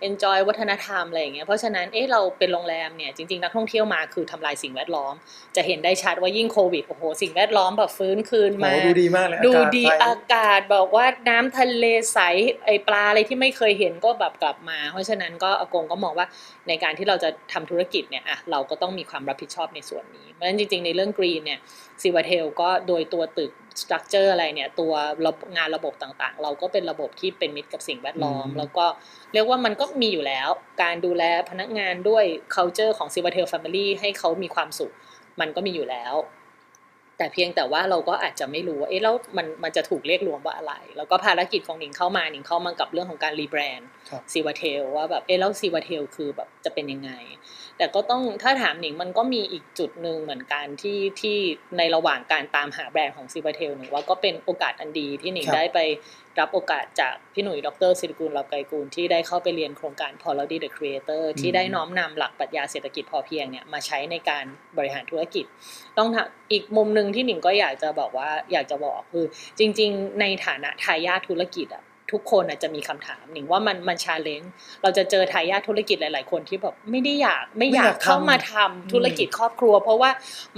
[0.08, 5.13] enjoy วัฒนธรรมอะไรอย่างเงี้ยเพราะฉะนั้นเอ๊ะเราเป็นโรงแรมเนี่ยจริงๆ นักท่องเที่ยวมาคือทำลายสิ่งแวดล้อม
[5.56, 12.20] จะเห็นได้ชัดว่ายิ่งโควิดโอ้โหสิ่งแวดล้อมแบบฟื้นคืนโอ้มาดูดีมากเลยดูอากาศดีใสอากาศบอกว่าน้ำทะเลใส
[12.66, 16.28] ไอปลาอะไรที่ไม่เคยเห็นก็แบบกลับมา เพราะฉะนั้นก็อากงก็มองว่า
[16.68, 21.60] ในการที่เราจะทำธุรกิจเนี่ยอะเราก็ต้องมีความรับผิดชอบในส่วนนี้เพราะฉะนั้นจริงๆในเรื่อง green เนี่ย
[22.04, 24.94] ซิวาเทลก็โดยตัวตึก structure อะไรเนี่ย ตัว
[25.26, 28.86] ระบบงานระบบต่างๆ เราก็เป็นระบบที่เป็นมิตรกับสิ่งแวดล้อมอืมแล้วก็
[29.34, 30.50] เรียกว่ามันก็มีอยู่แล้ว
[30.84, 34.94] การดูแลพนักงานด้วย culture ของ s i v a t e l Family ให้เขามีความสุข
[35.39, 36.13] มันก็มีอยู่แล้ว
[37.17, 47.12] แต่เพียงแต่ว่าเราก็อาจจะไม่รู้ว่าเอ๊ะแล้วมันมันจะถูกเรียกรวมว่าอะไร แล้วก็ภารกิจของหนิงเข้ามาหนิงเข้ามากับเรื่องของการรีแบรนด์ครับซีวาเทลว่าแบบเอ๊ะแล้วซีวาเทลคือแบบจะเป็นยังไง
[47.78, 51.38] แต่ก็ต้องถ้าถามหนิงมันก็มีอีกจุดหนึ่งเหมือนกันที่ที่
[51.78, 55.80] ในระหว่างการตามหาแบรนด์ของซีวาเทลหนึ่งว่าก็เป็นโอกาสอันดีที่หนิงครับได้ไป
[56.39, 64.46] รับโอกาสจากพี่หนุ่ยดรสิริกุลลับไกรกุลที่ได้เข้าไปเรียนโครงการ p o l a r y the Creator ที่ได้น้อมนำหลักปรัชญาเศรษฐกิจพอเพียงเนี่ยมาใช้ในการ
[64.78, 65.46] บริหารธุรกิจ
[65.98, 69.26] ต้องถามอีกมุมหนึ่งที่หนิงก็อยากจะบอกว่าอยากจะบอกคือ
[69.60, 80.10] จริง ๆ ในฐานะทายาทธุรกิจอะทุกคนอาจจะมีคำถามหนิงว่ามันมันชาเลนจ์เราจะเจอทายาทธุรกิจหลาย ๆ คนที่แบบไม่ได้อยากไม่อยากไม่อยากทำเข้ามาทำธุรกิจครอบครัว เพราะว่า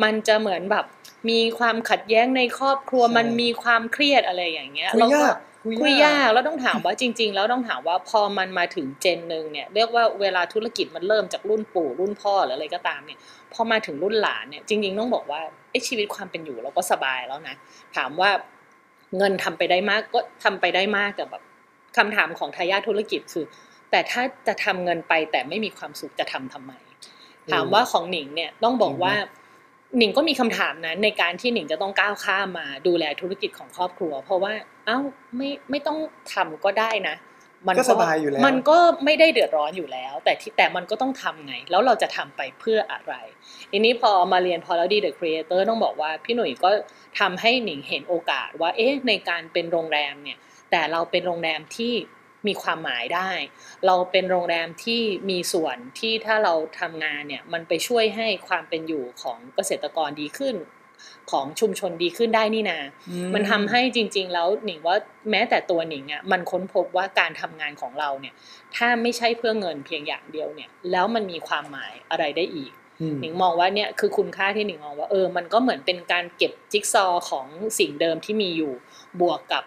[0.04, 0.86] มันจะเหมือนแบบ
[1.30, 5.36] มีความขัดแย้งในครอบครัวใช่มันมีความเครียดอะไรอย่างเงี้ยคุยแล้วก็ยาก
[5.82, 13.20] คุยยากแล้วต้องถามว่าจริง ๆ แล้วต้องถามว่าพอมันมาถึงเจนหนึ่งเนี่ยเรียกว่าเวลาธุรกิจมันเริ่มจากรุ่นปู่รุ่นพ่อหรืออะไรก็ตามเนี่ย
[13.54, 17.56] พอมาถึงรุ่นหลานเนี่ยจริง ๆ ต้องบอกว่าไอ้ชีวิตความเป็นอยู่เราก็สบายแล้วนะ
[17.96, 18.30] ถามว่า
[19.18, 21.44] เงินทำไปได้มากก็ทำไปได้มากแต่แบบ
[21.98, 23.46] คำถามของทายาทธุรกิจคือ
[23.92, 26.74] แต่ถ้าจะทำเงินไปแต่ไม่มีความสุขจะทำทำไม
[27.52, 29.14] ถามว่าของหนิงเนี่ยต้องบอกว่า
[29.98, 34.54] หนิงก็มีคำถามนั้นในการที่หนิงจะต้องก้าวข้ามมาดูแลธุรกิจของครอบครัว เพราะว่า
[34.86, 35.00] เอ้า
[35.38, 35.98] ไม่ไม่ต้อง
[36.34, 37.16] ทำก็ได้นะ
[37.78, 43.14] ก็สบายอยู่แล้วมันก็ไม่ได้เดือดร้อนอยู่แล้ว แต่ที่แต่มันก็ต้องทำไง แล้วเราจะทำไปเพื่ออะไร
[43.72, 46.70] ทีนี้พอมาเรียน p o l a r y the Creator ต้องบอกว่าพี่หนุ่ยก็
[47.20, 50.38] ทำให้หนิงเห็นโอกาสว่าเอ๊ะในการเป็นโรงแรมเนี่ย
[50.72, 51.94] แต่เราเป็นโรงแรมที่
[52.48, 53.30] มีความหมายได้
[53.86, 60.56] เราเป็นโรงแรมที่มีส่วนที่ถ้าเราทำงานเนี่ยมันไปช่วยให้ความเป็นอยู่ของเกษตรกรดีขึ้น
[61.32, 62.80] ของชุมชนดีขึ้นได้นี่นา
[63.10, 64.96] อืมันทำให้จริง ๆ แล้วหนิงว่า
[65.32, 68.34] แม้แต่ตัวหนิงอะมันค้นพบว่าการทำงานของเราเนี่ย
[68.76, 77.48] ถ้าไม่ใช่เพื่อเงินเพียงอย่างเดียวเนี่ย แล้วมันมีความหมายอะไรได้อีกอืมหนิงมองว่าเนี่ยคือคุณค่าที่หนิงมองว่าเออมันก็เหมือนเป็นการเก็บจิ๊กซอว์ของ
[77.80, 78.74] สิ่งเดิมที่มีอยู่
[79.22, 79.64] บวกกับ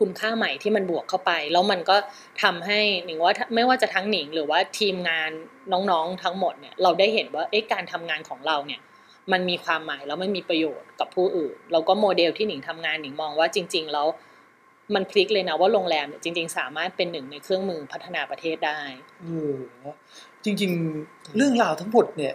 [0.04, 1.96] ุณค่าใหม่ที่มันบวกเข้าไป แล้วมันก็
[2.42, 5.30] ทำให้หนิงว่าไม่ว่าจะทั้งหนิงหรือว่าทีมงาน
[5.72, 8.80] น้องๆทั้งหมดเนี่ยเราได้เห็นว่าเอ๊ะการทำงานของเราเนี่ย
[9.32, 14.06] มันมีความหมายแล้วมันมีประโยชน์กับผู้อื่น แล้วก็โมเดลที่หนิงทำงานหนิงมองว่าจริง ๆ แล้ว
[14.94, 18.80] มันพลิกเลยนะว่าโรงแรมเนี่ยจริง ๆ สามารถเป็นหนึ่งในเครื่องมือพัฒนาประเทศได้
[19.22, 19.56] เออ
[20.44, 20.70] จริง
[21.04, 22.34] ๆ เรื่องราวทั้งหมดเนี่ย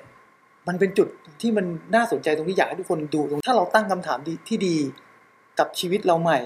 [0.67, 1.07] มันเป็นจุด
[1.41, 4.75] ที่มันน่าสนใจตรงที่อยากให้ทุกคนดูตรงถ้าเราตั้งคำถามที่ดี
[5.59, 6.39] กับชีวิตเราใหม่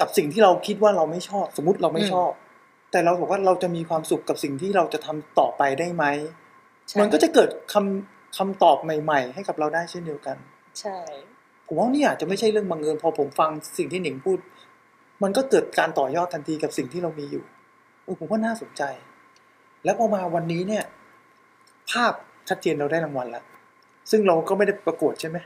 [0.00, 2.30] กับสิ่งที่เราคิดว่าเราไม่ชอบ สมมติเราไม่อืมชอบ
[2.92, 6.04] แต่เราบอกว่าเราจะมีความสุขกับสิ่งที่เราจะทำต่อไปได้ไหม
[6.88, 10.36] ใช่มันก็จะเกิดคำคำตอบใหม่ ๆ ให้กับเราได้เช่นเดียวกัน
[10.80, 10.98] ใช่
[11.66, 14.38] ผมว่านี่อาจจะไม่ใช่เรื่องบังเอิญพอผมฟังสิ่งที่หนิงพูด
[15.22, 17.44] มันก็เกิดการต่อยอดทันทีกับสิ่งที่เรามีอยู่
[18.04, 18.82] เออผมว่าน่าสนใจ
[19.84, 20.84] แล้วพอมาวันนี้เนี่ย
[21.90, 22.12] ภาพ
[22.48, 23.44] ชัดเจนเราได้รางวัลแล้ว
[24.10, 25.36] ซึ่งเราก็ไม่ได้ประกวดใช่ไหม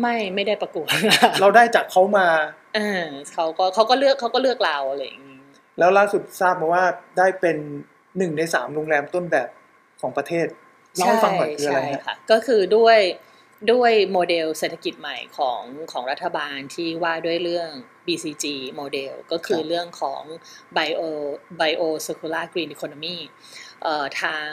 [0.00, 0.88] ไม่ไม่ได้ประกวด
[1.40, 2.28] เราได้จากเขามา
[2.76, 5.38] อ่าเขาก็เขาก็เลือกเขาก็เลือกเราอะไรอย่างนี้
[5.78, 6.84] แล้วล่าสุดทราบมาว่า
[7.18, 7.56] ได้เป็น
[8.18, 9.48] หนึ่งในสามโรงแรมต้นแบบ
[10.00, 10.46] ของประเทศ
[10.96, 12.98] เล่าให้ฟังหน่อยคืออะไรใช่ฮะค่ะก็คือด้วย
[13.72, 17.70] ด้วยโมเดลเศรษฐกิจใหม่ของของรัฐบาลที่ว่าด้วยเรื่อง
[18.06, 18.44] BCG
[18.74, 20.22] โมเดลก็คือครับเรื่องของ
[20.76, 21.02] Bio
[21.60, 23.18] Bio Circular Green Economy
[23.82, 24.50] เอ่อทาง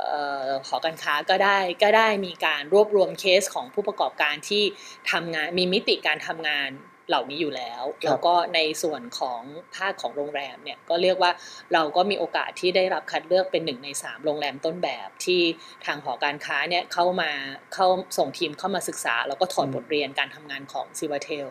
[0.00, 4.62] เอ่อหอการค้าก็ได้ก็ได้มีการรวบรวมเคสของผู้ประกอบการที่
[5.10, 6.70] ทำงานมีมิติการทำงาน
[7.12, 9.42] เหล่านี้อยู่แล้ว แล้วก็ในส่วนของ
[9.76, 11.30] ภาคของโรงแรมเนี่ยก็เรียกว่า
[11.74, 15.40] เราก็มีโอกาสที่ได้รับคัดเลือกเป็นหนึ่งในสามโรงแรมต้นแบบที่
[15.86, 17.30] ทางหอการค้าเนี่ยเข้ามา
[17.74, 17.86] เข้า
[18.18, 21.46] ส่งทีมเข้ามาศึกษา แล้วก็ถอดอืมบทเรียนการทำงานของซิวาเทล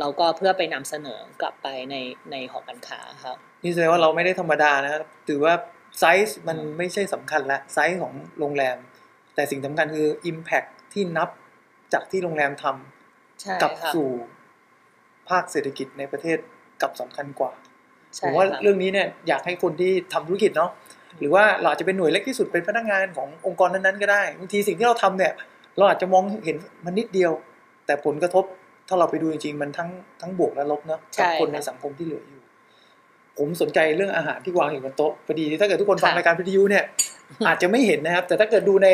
[0.00, 1.96] แล้วก็เพื่อไปนำเสนอกลับไปใน
[2.30, 5.54] ในหอการค้าครับนี่แสดงว่าเราไม่ได้ธรรมดานะครับถือว่า
[5.98, 8.76] ไซส์มันอืมไม่ใช่สำคัญละไซส์ของโรงแรม
[9.34, 11.28] แต่สิ่งสำคัญคือ Impact ที่นับ
[11.92, 14.08] จากที่โรงแรมทำใช่กลับค่ะสู่
[15.30, 16.38] ภาคเศรษฐกิจในประเทศ
[16.80, 17.62] กลับสำคัญกว่าผ
[18.16, 20.70] ใช่มว่าค่ะเรื่องนี้เนี่ยอยากให้คนที่ทำธุรกิจเนาะ
[21.20, 25.32] หรือว่าเราอาจจะเป็นหน่วยเล็กที่สุดเป็นพนักงานขององค์กรนั้นๆก็ได้บางทีสิ่งที่เราทำเนี่ย
[25.76, 27.32] เราอาจจะมองเห็นมันนิดเดียว
[27.86, 28.44] แต่ผลกระทบ
[28.88, 32.42] ถ้าเราไปดูจริงๆมันทั้งทั้งบวกและลบเนาะใช่กับคนค่ะในสังคมที่เหลืออยู่
[33.38, 36.84] ผมสนใจเรื่องอาหารที่วางอยู่บนโต๊ะพอดีถ้าเกิดทุกคนฟังค่ะรายการวิทยุเนี่ย
[37.46, 38.88] อาจจะไม่เห็นนะครับ แต่ถ้าเกิดดูใน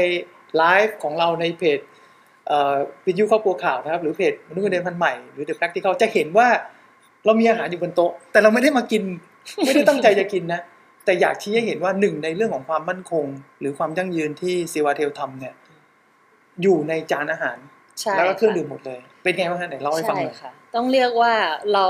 [0.57, 1.94] ไลฟ์ของเราในเพจเอ่อ
[3.07, 6.49] วิทยุครอบครัวข่าวนะครับ หรือเพจมนุษย์เงินเดือนพันใหม่หรือ The Practical จะเห็นว่า
[7.25, 9.03] เรามีอาหารอยู่บนโต๊ะ แต่เราไม่ได้มากิน
[9.65, 10.61] ไม่ได้ตั้งใจจะกินนะ
[11.05, 13.27] แต่อยากชี้ให้เห็นว่าหนึ่งในเรื่องของความมั่นคง
[13.61, 15.55] หรือความยั่งยืนที่ซีวาเทลทำเนี่ย
[16.63, 17.57] อยู่ในจานอาหาร
[18.01, 21.35] ใช่แล้วก็เครื่องค่ะดื่มหมดเลย เป็นไงบ้างฮะไหนเล่าให้ฟังใช่หน่อยค่ะต้องเรียกว่า
[21.73, 21.87] เรา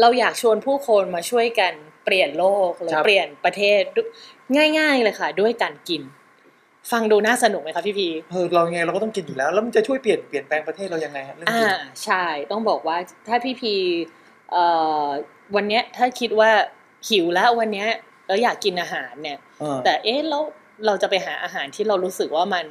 [0.00, 1.72] เราอยากชวนผู้คนมาช่วยกัน
[2.04, 4.04] เปลี่ยนโลกหรือครับเปลี่ยนประเทศด้ว
[4.66, 6.02] ยง่าย ๆ เลยค่ะ ด้วยการกิน
[6.92, 11.70] ฟังดูน่าสนุกไหมคะพี่พีเออเรายังไงเราก็ต้องกินอยู่แล้ว แล้วมันจะช่วยเปลี่ยนเปลี่ยนแปลงประเทศเรายังไงฮะเรื่องอ่ากิน
[12.04, 12.96] ใช่ต้องบอกว่า
[13.28, 13.74] ถ้าพี่พี
[14.52, 14.64] เอ่
[15.04, 15.06] อ
[15.56, 16.50] วันเนี้ยถ้าคิดว่า
[17.08, 17.88] หิวแล้ววันเนี้ย
[18.26, 20.42] แล้วอยากกินอาหารเนี่ยเออแต่เอ๊ะแล้ว
[20.86, 22.66] เราจะไปหาอาหารที่เรารู้สึกว่ามัน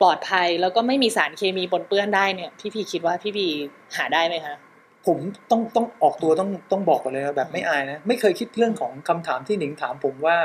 [0.00, 3.46] ปลอดภัยแล้วก็ไม่มีสารเคมีปนเปื้อนได้เนี่ย พี่พีคิดว่าพี่พี
[3.96, 4.56] หาได้ไหมคะ
[5.06, 5.18] ผม
[5.50, 10.36] ต้องต้องออกตัวต้องต้องบอกก่อนเลยนะแบบไม่อายนะไม่เคยคิดเรื่องของคำถามที่หนิงถามผมว่า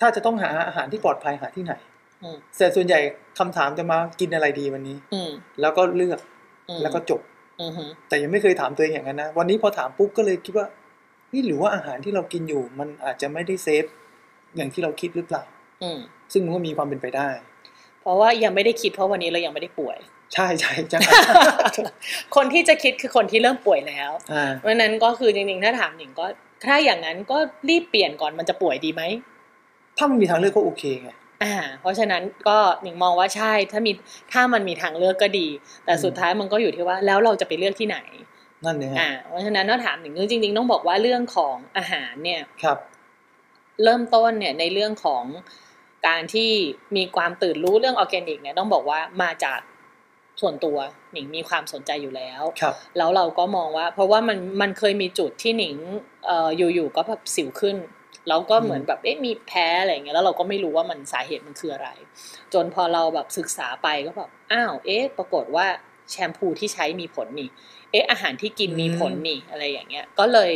[0.00, 1.74] ถ้าจะต้องหาอาหารที่ปลอดภัยหาที่ไหน
[2.22, 2.98] อืมแต่ส่วนใหญ่
[3.38, 6.20] คำถามจะมากินอะไรดีวันนี้ อืมแล้วก็เลือก
[6.68, 7.20] อืมแล้วก็จบ
[7.62, 10.66] อือฮึแต่ยังไม่เคยถามตัวเองอย่างนั้นนะวันนี้พอถามปุ๊บก็เลยคิดว่า
[11.32, 13.84] นี่หรือว่าอาหารที่เรากินอยู่ มันอาจจะไม่ได้เซฟ
[14.56, 15.42] อย่างที่เราคิดหรือเปล่า
[15.82, 15.98] อืม
[16.32, 17.28] ซึ่งมันก็มีความเป็นไปได้
[18.02, 19.98] เพราะว่ายังไม่ได้คิดเพราะวันนี้เรายังไม่ได้ป่วย
[20.34, 21.00] ใช่ใช่ใช่
[22.36, 26.26] คนที่จะคิดคือคนที่เริ่มป่วยแล้วอ่าเพราะฉะนั้นก็คือจริงๆถ้าถามหนิงก็
[26.66, 29.02] ถ้าอย่างนั้นก็รีบเปลี่ยนก่อนมันจะป่วยดีไหม
[29.96, 31.10] ถ้ามันมีทางเลือกก็โอเคไง
[31.42, 33.92] อ่าเพราะฉะนั้นก็หนิงมองว่าใช่ถ้ามี
[34.32, 35.48] ถ้ามันมีทางเลือกก็ดี
[35.84, 37.98] แต่อืมสุดท้ายมันก็อยู่ที่ว่าแล้วเราจะไปเลือกที่ไหน
[38.64, 42.78] นั่นเลยฮะอ่าเพราะฉะนั้นถ้าถามหนิงจริงๆต้องบอกว่าเรื่องของอาหารเนี่ยครับ
[43.84, 45.24] เริ่มต้นเนี่ยในเรื่องของ
[46.08, 46.50] การที่
[46.96, 49.60] มีความตื่นรู้เรื่องออร์แกนิกเนี่ยต้องบอกว่ามาจาก
[50.40, 50.76] ส่วนตัว
[51.12, 55.76] หนิงมีความสนใจอยู่แล้วครับแล้วเราก็มองว่า เพราะว่ามันมันเคยมีจุดที่หนิง
[56.26, 57.76] เอ่ออยู่ๆก็แบบสิวขึ้น
[58.28, 61.88] แล้วก็เหมือนแบบเอ๊ะมีแพ้อะไรอย่างเงี้ยแล้วเราก็ไม่รู้ว่ามันสาเหตุมันคืออะไร
[62.54, 65.66] จนพอเราแบบศึกษาไปก็แบบอ้าวเอ๊ะปรากฏว่า
[66.10, 67.48] แชมพูที่ใช้มีผลนี่
[67.90, 70.50] เอ๊ะอาหารที่กินมีผลนี่อะไรอย่างเงี้ย ก็เลย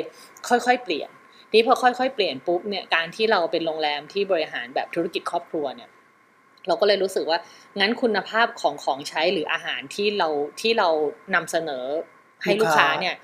[0.48, 1.10] ค่อยๆเปลี่ยน
[1.50, 5.90] ทีนี้พอค่อยๆเปลี่ยนปุ๊บเนี่ยการที่เราเป็นโรงแรมที่บริหารแบบธุรกิจครอบครัวเนี่ย
[6.66, 7.38] เราก็เลยรู้สึกว่า
[7.80, 10.28] งั้นคุณภาพของของใช้หรืออาหารที่เรา
[10.60, 10.88] ที่เรา
[11.34, 11.84] นำเสนอ
[12.42, 13.14] ให้ลูกค้าเนี่ย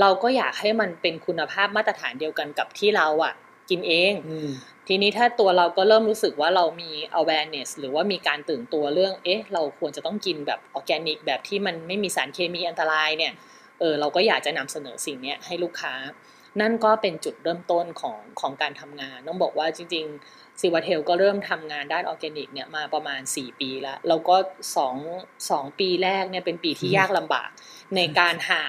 [0.00, 3.34] เราก็อยากให้มันเป็นคุณภาพมาตรฐานเดียวกันกับที่เราอะ
[3.70, 4.50] กินเองอืม
[4.88, 13.32] ทีนี้ถ้าตัวเราก็เริ่มรู้สึกว่าเรามี awareness หรือว่ามีการตื่นตัวเรื่อง เอ๊ะ เราควรจะต้องกินแบบออร์แกนิก แบบที่มันไม่มีสารเคมีอันตรายเนี่ย
[13.80, 15.94] เออเราก็อยากจะนำเสนอสิ่งเนี้ยให้ลูกค้า
[16.60, 24.36] นั่นก็เป็นจุดเริ่มต้นของของการทำงาน ต้องบอกว่าจริงๆซิวาเทลก็เริ่มทำงานด้านออร์แกนิกเนี่ยมาประมาณ 4 ปีแล้ว แล้วก็
[24.98, 27.50] 2 2ปีแรกเนี่ยเป็นปีที่ยากลำบาก
[27.96, 28.64] ในการหา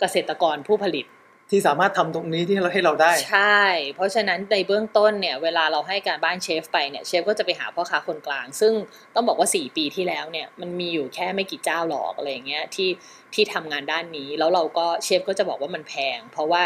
[0.00, 1.06] เกษตรกรผู้ผลิต
[1.50, 3.62] ที่สามารถทำตรงนี้ที่เราให้เราได้ ใช่
[3.94, 8.72] เพราะฉะนั้นในเบื้องต้นเนี่ยเวลาเราให้การบ้านเชฟไปเนี่ยเชฟก็จะไปหาพ่อค้าคนกลาง ซึ่ง
[9.14, 12.90] ต้องบอกว่า 4 ปีที่แล้วเนี่ยมันมีอยู่แค่ไม่กี่เจ้าหรอกอะไรอย่างเงี้ยที่
[13.34, 16.64] ที่ทำงานด้านนี้ แล้วเราก็เชฟก็จะบอกว่ามันแพง เพราะว่า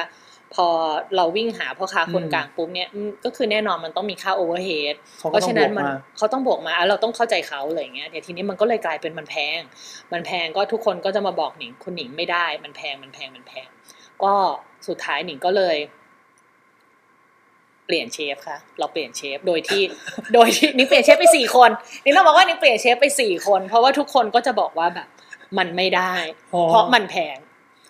[0.55, 0.69] พอ
[1.17, 9.61] เราวิ่งหาพ่อค้าคนกลางปุ๊บเนี่ยอืมก็คือแน่นอนมันต้องมีค่าโอเวอร์เฮดเขาเพก็ราะต้องฉะบนั้วนกมันมาเขาต้องบวกมาอะเราต้องเข้าใจเขาอะไรอย่างเงี้ยเดี๋ยวทีนี้มันก็เลยกลายเป็นมันแพง
[10.13, 13.67] มันแพงก็ทุกคนก็จะมาบอกหนิงคุณหนิงไม่ได้ มันแพงมันแพงมันแพง
[14.25, 14.35] ก็
[14.89, 15.77] สุดท้ายหนิงก็เลย
[17.87, 19.83] เปลี่ยนเชฟค่ะ เราเปลี่ยนเชฟโดยที่
[20.35, 21.71] โดยที่หนิงเปลี่ยนเชฟไปสี่คน
[22.03, 25.09] หนิงเราบอกว่าหนิงเปลี่ยนเชฟไปสี่คน เพราะว่าทุกคนก็จะบอกว่าแบบ
[25.59, 26.13] มันไม่ได้
[26.55, 27.37] อ๋อเพราะมันแพง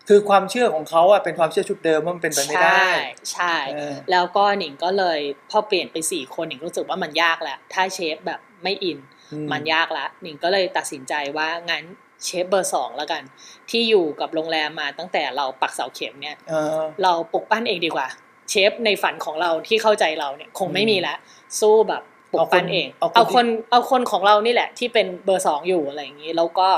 [0.09, 2.93] คือความเชื่อของเขาอะเป็นความเชื่อชุดเดิมว่ามันเป็นไปไม่ได้ ใช่
[3.33, 8.99] ใช่เออแล้วก็หนิงก็เลยพอเปลี่ยนไปสี่คนหนิงรู้สึกว่ามันยากแหละถ้าเชฟแบบไม่อิน
[9.33, 11.85] อือมันยากละหนิงก็เลยตัดสินใจว่างั้น
[12.25, 13.23] เชฟเบอร์สองแล้วกัน
[13.71, 18.09] ที่อยู่กับโรงแรมมาตั้งแต่เราปักเสาเข็มเนี่ยเออเราปลุกปั้นเองดีกว่า
[18.51, 21.15] เชฟในฝันของเราที่เข้าใจเราเนี่ยคงไม่มีละ
[21.61, 26.69] สู้แบบปลุกปั้นเองเอาคนเอาคนเอาคนของเรานี่แหละ ที่เป็นเบอร์สองอยู่อะไรอย่างนี้แล้วก็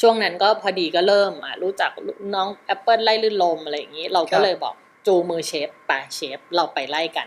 [0.00, 1.90] ช่วงนั้นก็พอดีก็เริ่มอะรู้จัก
[2.34, 4.74] น้องแอปเปิลไร่รื่นรมย์อะไรอย่างนี้ เราก็เลยบอก
[5.06, 7.26] จูงมือเชฟไปเชฟเราไปไร่กัน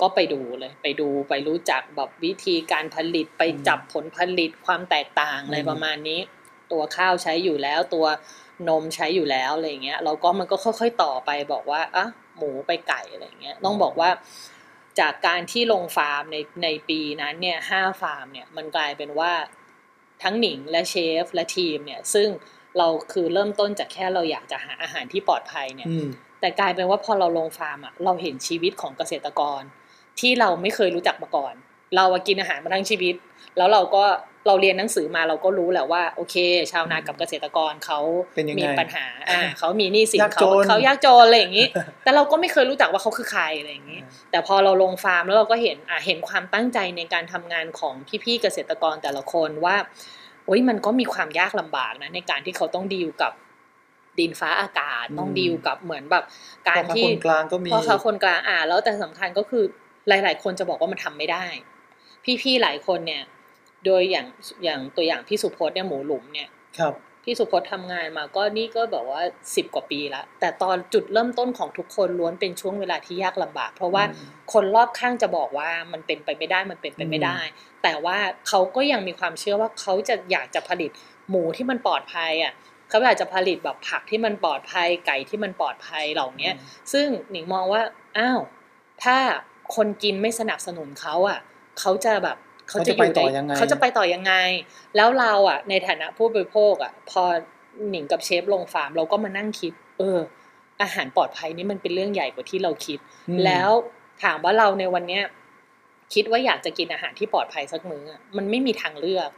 [0.00, 6.20] ก็ไปดูเลย ไปดูไปรู้จักแบบวิธีการผลิตไปจับผลผลิตความแตกต่างอะไรประมาณนี้
[6.72, 8.06] ตัวข้าวใช้อยู่แล้ว ตัว
[8.68, 14.10] นมใช้อยู่แล้วอะไรอย่างเงี้ยเราก็มันก็ค่อย ๆ ต่อไปบอกว่าอะหมูไปไก่อะไรอย่างเงี้ยต้องบอกว่า
[15.00, 19.32] จากการที่ลงฟาร์มในในปีนั้นเนี่ยห้าฟาร์มเนี่ยมันกลายเป็นว่า
[20.22, 22.28] ทั้งหนิงและเชฟและทีมเนี่ยซึ่ง
[22.78, 26.08] เราคือเริ่มต้นจากแค่เราอยากจะหาอาหารที่ปลอดภัยเนี่ยอืม
[26.40, 29.62] แต่กลายเป็นว่าพอเราลงฟาร์มอะเราเห็นชีวิตของเกษตรกร
[30.20, 31.54] ที่เราไม่เคยรู้จักมาก่อน
[31.96, 33.14] เราอะกินอาหารมาทั้งชีวิต
[33.56, 34.04] แล้วเราก็
[34.46, 36.36] เราเรียนหนังสือมาเราก็รู้แหละว่าโอเค
[36.72, 37.98] ชาวนากับเกษตรกรเขา
[38.34, 41.66] เป็นยังไงมีปัญหาอ่าเขามีหนี้สินยากเขาจนเขายากจนอะไรอย่างนี้
[42.02, 49.76] แต่เราก็ไม่เคยรู้จักว่าเขาคือใครอะไรอย่างนี้ แต่พอเราลงฟาร์มแล้วเราก็เห็นอะเห็นความตั้งใจในการทำงานของพี่ๆเกษตรกรแต่ละคนว่า
[50.46, 53.32] โอ้ยมันก็มีความยากลำบากนะในการที่เขาต้องดีลกับ
[54.18, 56.24] ดินฟ้าอากาศต้องอืมดีลกับเหมือนแบบ
[56.68, 59.64] การพ่อค้ที่คนกลางก็มีพ่อค้าคนกลางอ่าแล้วแต่สำคัญก็คือ
[60.08, 61.44] หลาย ๆ คนจะบอกว่ามันทำไม่ได้
[62.42, 63.22] พี่ๆหลายคนเนี่ย
[63.84, 64.26] โดยอย่าง
[64.64, 66.94] อย่างตัวอย่างพี่สุพจน์เนี่ยหมูหลุมเนี่ยครับ
[67.24, 69.22] พี่สุพจน์ทำงานมาก็นี่ก็แบบว่า
[69.56, 77.38] สิบกว่าปีละแต่ตอนจุดเริ่มต้นของทุกคนล้วนเป็นช่วงเวลาที่ยากลำบาก เพราะว่าอืมคนรอบข้างจะบอกว่ามันเป็นไปไม่ได้มันเป็นไปไม่ได้
[77.82, 78.16] แต่ว่า
[78.48, 80.90] เขาก็ยังมีความเชื่อว่าเขาจะอยากจะผลิต
[81.30, 82.52] หมูที่มันปลอดภัยอะ
[82.88, 86.54] เขาอยากจะผลิตแบบผักที่มันปลอดภัยไก่ที่มันปลอดภัยเหล่าเนี้ย
[86.92, 87.82] ซึ่งหนิงมองว่า
[88.18, 88.40] อ้าว
[89.04, 89.16] ถ้า
[89.76, 91.38] คนกินไม่สนับสนุนเขาอะ
[91.80, 92.36] เขาจะแบบ
[92.68, 94.32] เขาจะอยู่เขาจะไปต่อยังไงเขาจะไปต่อยังไง
[94.96, 97.22] แล้วเราอะ ในฐานะผู้บริโภคอะ พอ
[97.90, 100.18] หนิงกับเชฟลงฟาร์มเราก็มานั่งคิด เออ
[100.82, 102.98] อาหารปลอดภัยนี่มันเป็นเรื่องใหญ่กว่าที่เราคิด
[103.28, 103.70] อืมแล้ว
[104.22, 105.22] ถามว่าเราในวันเนี้ย
[106.14, 109.30] คิดว่าอยากจะกินอาหารที่ปลอดภัยสักมื้ออะมันไม่มีทางเลือก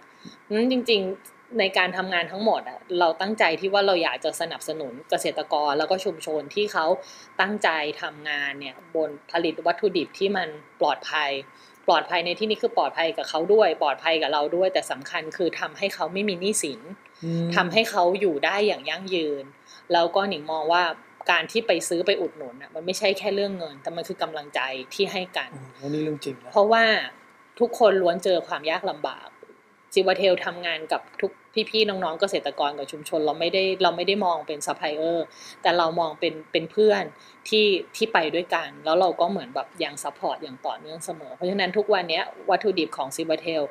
[0.53, 6.87] นั้นจริง ๆในการทำงานทั้งหมดอะเราตั้งใจที่ว่าเราอยากจะสนับสนุนเกษตรกรแล้วก็ชุมชนที่เขา
[7.41, 7.69] ตั้งใจ
[8.03, 10.49] ทำงานเนี่ยบนผลิตวัตถุดิบที่มัน
[10.81, 11.31] ปลอดภัย
[11.89, 16.81] ปลอดภัยในที่นี้คือปลอดภัยกับเขาด้วย ปลอดภัยกับเราด้วย แต่สำคัญคือทำให้เขาไม่มีหนี้สิน
[17.25, 19.45] อืมทำให้เขาอยู่ได้อย่างยั่งยืน
[19.93, 20.85] แล้วก็หนิงมองว่า
[21.31, 24.61] การที่ไปซื้อไปอุดหนุนอะมันไม่ใช่แค่เรื่องเงิน แต่มันคือกำลังใจ
[24.95, 26.85] ที่ให้กันโอ้โหนี่เรื่องจริงนะเพราะว่า
[27.61, 29.29] ทุกคนล้วนเจอความยากลำบาก
[29.93, 31.33] ซิวาเทลทำงานกับทุก
[31.71, 35.27] พี่ๆน้องๆเกษตรกรกับชุมชน เราไม่ได้เราไม่ได้มองเป็นซัพพลายเออร์
[35.63, 37.05] แต่เรามองเป็นเป็นเพื่อน
[37.49, 37.67] ที่
[37.97, 43.65] ที่ไปด้วยกัน แล้วเราก็เหมือนแบบยัง support อย่างต่อเนื่องเสมอ เพราะฉะนั้นทุกวันเนี้ยวัตถุดิบของซิวาเทล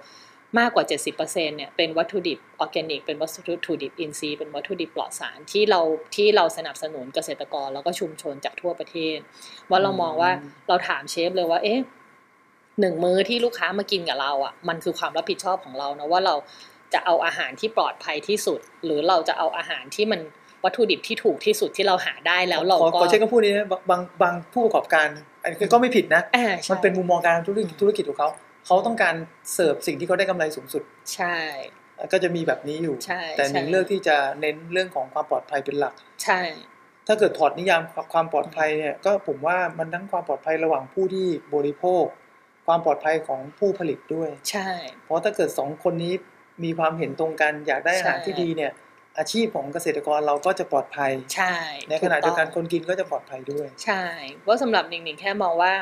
[0.60, 3.30] มากกว่า 70%เนี่ยเป็นวัตถุดิบออร์แกนิก เป็นวัต
[3.66, 5.82] ถุดิบอินทรีย์เป็นวัตถุดิบปลอดสารที่เรา
[6.16, 9.18] ที่เราสนับสนุนเกษตรกรแล้วก็ชุมชนจากทั่วประเทศ
[9.70, 10.32] ว่าเรามองว่า
[10.68, 11.80] เราถามเชฟเลยว่า เอ๊ะ
[12.82, 16.36] หนึ่งมื้อที่ลูกค้ามากินกับเราอะ มันคือความรับผิดชอบของเรานะว่าเรา
[16.96, 20.22] จะเอาอาหารที่ปลอดภัยที่สุด หรือเราจะเอาอาหารที่มัน
[20.64, 25.08] วัตถุดิบที่ถูกที่สุดที่เราหาได้แล้วเราขอก็ขอใช้คำพูดนี้นะบางบางบางผู้ประกอบการ
[25.44, 28.30] อันนี้ก็ไม่ผิดนะอ่าใช่มันเป็นมุมมองการธุรกิจธุรกิจของเขา
[28.66, 29.16] เขาต้องการ
[29.54, 30.84] เสิร์ฟสิ่งที่เขาได้กำไรสูงสุด
[31.16, 31.38] ใช่
[32.14, 36.42] ก็จะมีแบบนี้อยู่ใช่แต่หนึ่งใช่เลือกที่จะเน้นเรื่องของความปลอดภัยเป็นหลัก ใช่
[37.08, 37.82] ถ้าเกิดถอดนิยาม
[38.14, 42.06] ความปลอดภัยเนี่ยก็ผมว่ามันทั้งความปลอดภัยระหว่างผู้ที่บริโภค
[42.68, 44.70] ความปลอดภัยของผู้ผลิตด้วย ใช่
[45.04, 46.14] เพราะถ้าเกิดสองคนนี้
[46.64, 48.72] มีความเห็นตรงกันอยากได้อาหารใช่ที่ดีเนี่ย
[49.18, 51.56] อาชีพของเกษตรกรเราก็จะปลอดภัย ใช่
[51.90, 54.04] ในขณะเดียวกันถูคนกินก็จะปลอดภัยด้วย ใช่
[54.48, 55.74] ว่าสำหรับหนิงหนิงแค่มองว่า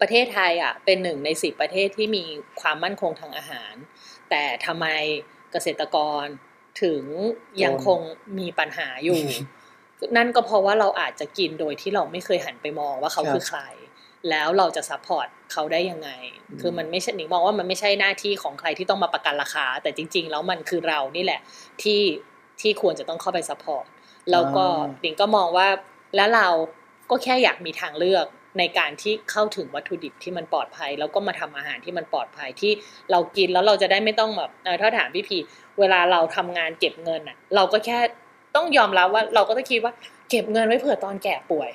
[0.00, 2.24] ประเทศไทยอะเป็นหนึ่งในสิบประเทศที่มี
[2.60, 3.74] ความมั่นคงทางอาหาร
[4.30, 4.86] แต่ทำไม
[5.52, 6.24] เกษตรกร
[6.82, 7.02] ถึง
[7.62, 8.00] ยังคง
[8.38, 9.20] มีปัญหาอยู่
[10.16, 13.60] นั่นก็เพราะว่าเราอาจจะกินโดยที่เราไม่เคยหันไปมองว่าเขาครับคือใคร
[14.30, 16.10] แล้วเราจะ support เขาได้ยังไง
[16.50, 21.40] อืมคือมันไม่ใช่หนิงมองว่ามันไม่ใช่หน้าที่ของใครที่ต้องมาประกันราคา แต่จริง ๆ แล้วมันคือเรานี่แหละ
[21.82, 22.02] ที่
[22.60, 23.84] ที่ควรจะต้องเข้าไป support
[24.30, 24.64] แล้วก็
[25.00, 25.68] หนิงก็มองว่า
[26.16, 26.48] แล้วเรา
[27.10, 28.26] ก็แค่อยากมีทางเลือก
[28.58, 32.72] ในการที่เข้าถึงวัตถุดิบที่มันปลอดภัย แล้วก็มาทำอาหารที่มันปลอดภัยที่
[33.10, 35.38] เรากินแล้วเราจะได้ไม่ต้องแบบเออถ้าถามพี่พี
[35.78, 37.98] เวลาเราทำงานเก็บเงินอะ เราก็แค่
[38.56, 39.92] ต้องยอมรับว่าเราก็ต้องคิดว่า
[40.30, 41.70] เก็บเงินไว้เผื่อตอนแก่ป่วย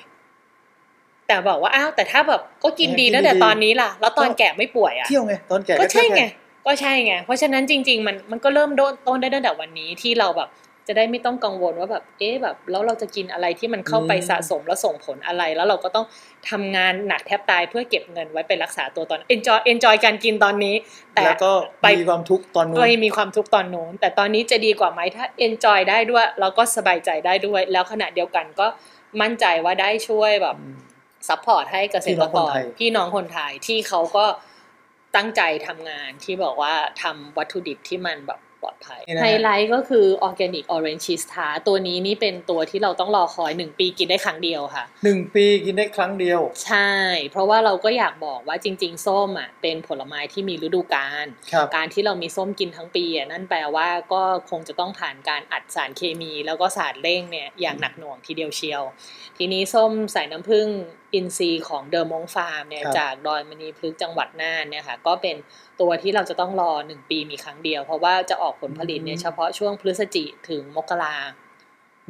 [1.28, 6.24] แต่บอกว่าอ้าวแต่ถ้าแบบก็กินดีตั้งแต่ตอนนี้ล่ะ แล้วตอนแก่ไม่ป่วยอะเที่ยวไงตอนแก่ก็ใช่เที่ยวไง
[6.66, 10.50] ก็ใช่ไงเพราะฉะนั้นจริง ๆ มันมันก็เริ่มโดนต้นได้ตั้งแต่วันนี้ที่เราแบบ
[10.88, 16.06] จะได้ไม่ต้องกังวลว่าแบบ เอ๊ะแบบ แล้วเราจะกินอะไรที่มันเข้าไปสะสมแล้วส่งผลอะไร แล้วเราก็ต้อง
[16.50, 20.74] ทำงานหนักแทบตายเพื่อเก็บเงินไว้ไปรักษาตัวตอน enjoy enjoy การกินตอนนี้
[21.14, 28.66] แต่แล้วก็ไปมีความทุกข์ตอนนู้นก็มีความทุกข์ตอนนู้นแต่ตอนนี้จะดีกว่าไหมถ้า enjoy ได้ด้วยแล้วก็สบายใจได้ด้วย แล้วขณะเดียวกันก็
[29.20, 30.76] มั่นใจว่าได้ช่วยแบบอืม
[31.28, 34.26] support ให้เกษตรกรพี่น้องคนไทยพี่น้องคนไทยที่เขาก็
[35.16, 46.92] ตั้งใจทำงานที่บอกว่าทำวัตถุดิบที่มันแบบปลอดภัยนี่นะไฮไลท์ก็คือ organic orange cheese tart ตัวนี้นี่เป็นตัวที่เราต้องรอคอยหนึ่งปีกินได้ครั้งเดียวค่ะหนึ่งปีกินได้ครั้งเดียว ใช่
[47.30, 58.82] เพราะว่าเราก็อยากบอกว่าจริง ๆ ส้มอะเป็นผลไม้ที่มีฤดูกาลครับการที่เรามีส้มกินทั้งปีอะนั่นแปลว่าก็คงจะต้องผ่านการอัดสารเคมี แล้วก็สารเร่งเนี่ยอย่างหนักหน่วงทีเดียวเชียว
[59.38, 60.68] ทีนี้ส้มสายน้ำผึ้ง
[61.14, 65.36] อินทรีย์ของเดอร์มงฟาร์มเนี่ยครับจากดอยมณีพฤกษ์จังหวัดน่านเนี่ยค่ะก็เป็น
[65.80, 71.14] ตัวที่เราจะต้องรอหนึ่งปีมีครั้งเดียว เพราะว่าจะออกผลผลิตเนี่ยเฉพาะช่วงพฤศจิถึงมกรา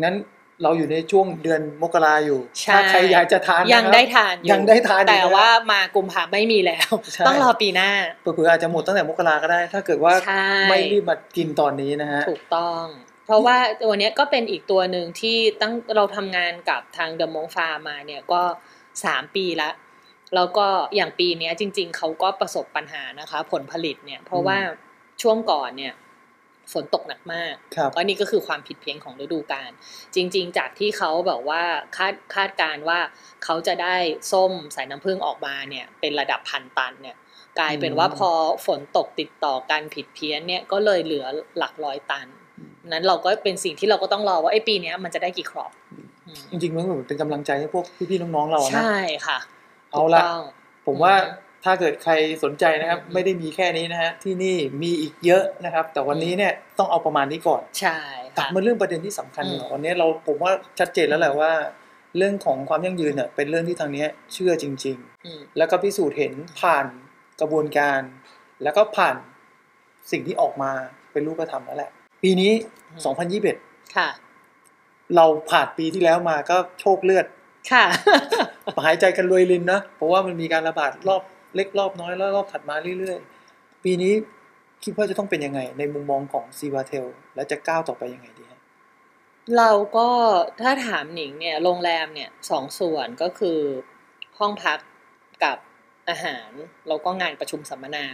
[0.03, 0.17] งั้น
[0.63, 7.91] เราอยู่ในช่วงเดือนมกราอยู่ใช่ถ้าใครอยากจะทานยังนะครับได้ทานอยังได้ทานอยู่แต่นะครับว่ามากุมภาไม่มีแล้วใช่ต้องรอปีหน้า
[8.21, 12.85] เผื่อๆอาจจะหมดตั้งแต่มกราก็ได้ ถ้าเกิดว่าใช่ไม่รีบมากินตอนนี้นะฮะ ถูกต้อง
[13.27, 18.43] เพราะว่าตัวเนี้ยก็เป็นอีกตัวหนึ่งที่ตั้งเราทำงานกับทางเดอะมงฟาร์มาเนี่ยก็
[19.05, 19.71] สามปีละ
[20.35, 20.67] แล้วก็
[20.97, 24.59] อย่างปีเนี้ยจริง ๆเขาก็ประสบปัญหานะคะ ผลผลิตเนี่ย เพราะว่า
[25.23, 25.95] ช่วงก่อนเนี่ย
[26.73, 29.71] ฝนตกหนักมากครับอันนี้ก็คือความผิดเพี้ยนของฤดูกาล
[30.15, 31.63] จริง ๆ จากที่เขาแบบว่า
[31.97, 32.99] คาดคาดการณ์ว่า
[33.45, 33.97] เขาจะได้
[34.33, 37.17] ส้มสายน้ำผึ้งออกมาเนี่ย เป็นระดับพันตันเนี่ย
[37.59, 38.31] กลายเป็นว่าอืมพอ
[38.67, 41.27] ฝนตกติดต่อกันผิดเพี้ยนเนี่ยก็เลยเหลือ
[41.59, 42.27] หลักร้อยตัน
[42.89, 46.07] นั้นเราก็เป็นสิ่งที่เราก็ต้องรอว่าไอ้ปีเนี้ยมันจะได้กี่ครอบอืม
[46.51, 49.39] จริงๆมันเหมือนเป็นกำลังใจให้พวกพี่ๆน้องๆเรานะใช่ค่ะ
[49.93, 50.43] เอาละถูกต้อง
[50.87, 52.13] ผมว่าอืมถ้าเกิดใคร
[52.45, 57.99] สนใจนะครับอืมไม่ได้มีแค่นี้นะฮะที่นี่มีอีกเยอะนะครับ แต่วันนี้เนี่ยต้องเอาประมาณนี้ก่อนใช่
[58.37, 61.53] กลับค่ะมาเรื่องประเด็นที่สำคัญอืมก่อนวันนี้เราผมว่าชัดเจนแล้วแหละว่า
[62.17, 64.97] เรื่องของความยั่งยืนเนี่ยเป็นเรื่องที่ทางเนี้ยเชื่อจริง
[65.27, 66.87] อืมๆแล้วก็พิสูจน์เห็นผ่าน
[67.41, 68.01] กระบวนการ
[68.63, 69.17] แล้วก็ผ่าน
[70.11, 70.71] สิ่งที่ออกมา
[71.13, 71.91] เป็นรูปธรรมแล้วแหละ
[72.23, 72.53] ปีนี้
[73.25, 74.09] 2021ค่ะ
[75.17, 77.27] เราผ่านปีที่แล้วมาก็โชคเลือด
[77.73, 77.85] ค่ะ
[78.87, 81.23] หายใจกันรวยลินนะเพราะว่ามันมีการระบาดรอบ
[81.55, 84.13] เล็กรอบน้อยแล้วรอบถัดมาเรื่อยๆ ปีนี้
[84.85, 88.61] คิดว่าจะต้องเป็นยังไง ในมุมมองของซีวาเทลและจะก้าวต่อไปยังไงดีฮะ
[89.57, 90.09] เราก็
[90.61, 93.59] ถ้าถามหนิงเนี่ยโรงแรมเนี่ยสองส่วนก็คือ
[94.39, 94.79] ห้องพัก
[95.45, 95.59] กับ
[96.09, 96.51] อาหาร
[96.89, 98.07] แล้วก็งานประชุมสัมมนา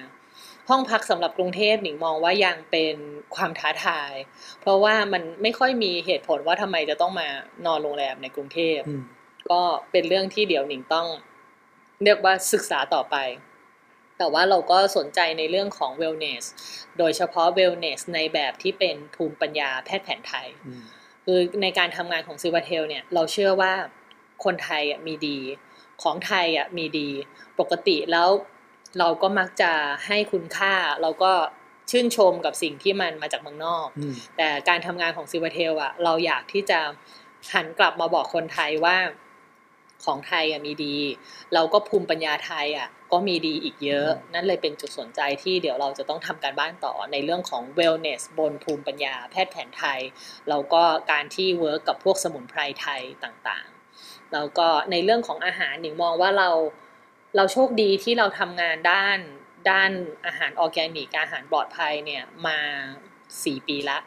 [0.71, 2.95] ห้องพักสำหรับกรุงเทพหนิงมองว่ายังเป็น
[3.37, 4.12] ความท้าทาย
[4.61, 7.29] เพราะว่ามันไม่ค่อยมีเหตุผลว่าทำไมจะต้องมา
[7.66, 9.03] นอนโรงแรมในกรุงเทพอืม
[9.51, 9.62] ก็
[9.93, 11.09] เป็นเรื่องที่เดี๋ยวหนิงต้อง
[12.05, 13.16] เรียกว่าศึกษาต่อไป
[14.18, 16.45] แต่ว่าเราก็สนใจในเรื่องของ wellness
[16.99, 20.83] โดยเฉพาะ wellness ในแบบที่เป็นภูมิปัญญาแพทย์แผนไทยอืม
[21.25, 23.73] คือในการทำงานของซิวาเทลเนี่ย เราเชื่อว่า
[24.45, 25.39] คนไทยอะมีดี
[26.03, 27.09] ของไทยอะมีดี
[27.61, 28.29] ปกติแล้ว
[28.99, 29.72] เราก็มักจะ
[30.07, 31.32] ให้คุณค่าเราก็
[31.91, 36.80] ชื่นชมกับสิ่งที่มันมาจากเมืองนอกอืมแต่การทำงานของซิวาเทลอะเราอยากที่จะ
[37.53, 38.97] หันกลับมาบอกคนไทยว่า
[40.05, 40.97] ของไทยอะมีดี
[41.55, 50.01] เราก็ภูมิปัญญาไทยอะก็มีดีอีกเยอะ นั่นเลยเป็นจุดสนใจที่เดี๋ยวเราจะต้องทำการบ้านต่อในเรื่องของ wellness บนภูมิปัญญาแพทย์แผนไทย
[50.49, 50.82] แล้วก็
[51.12, 56.51] การที่ work กับพวกสมุนไพรไทยต่างๆ แล้วก็ในเรื่องของอาหารหนิงมองว่าเรา
[57.37, 59.18] เราโชคดีที่เราทำงานด้าน
[59.70, 59.91] ด้าน
[60.26, 62.59] อาหารออร์แกนิกอาหารปลอดภัยเนี่ยมา
[63.45, 63.99] สี่ปีละ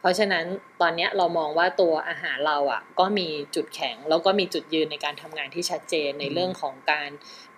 [0.00, 0.46] เพราะฉะนั้น
[0.80, 7.10] ตอนเนี้ยเรามองว่าตัวอาหารเราอะก็มีจุดแข็ง แล้วก็มีจุดยืนในการทำงานที่ชัดเจนในเรื่องของการ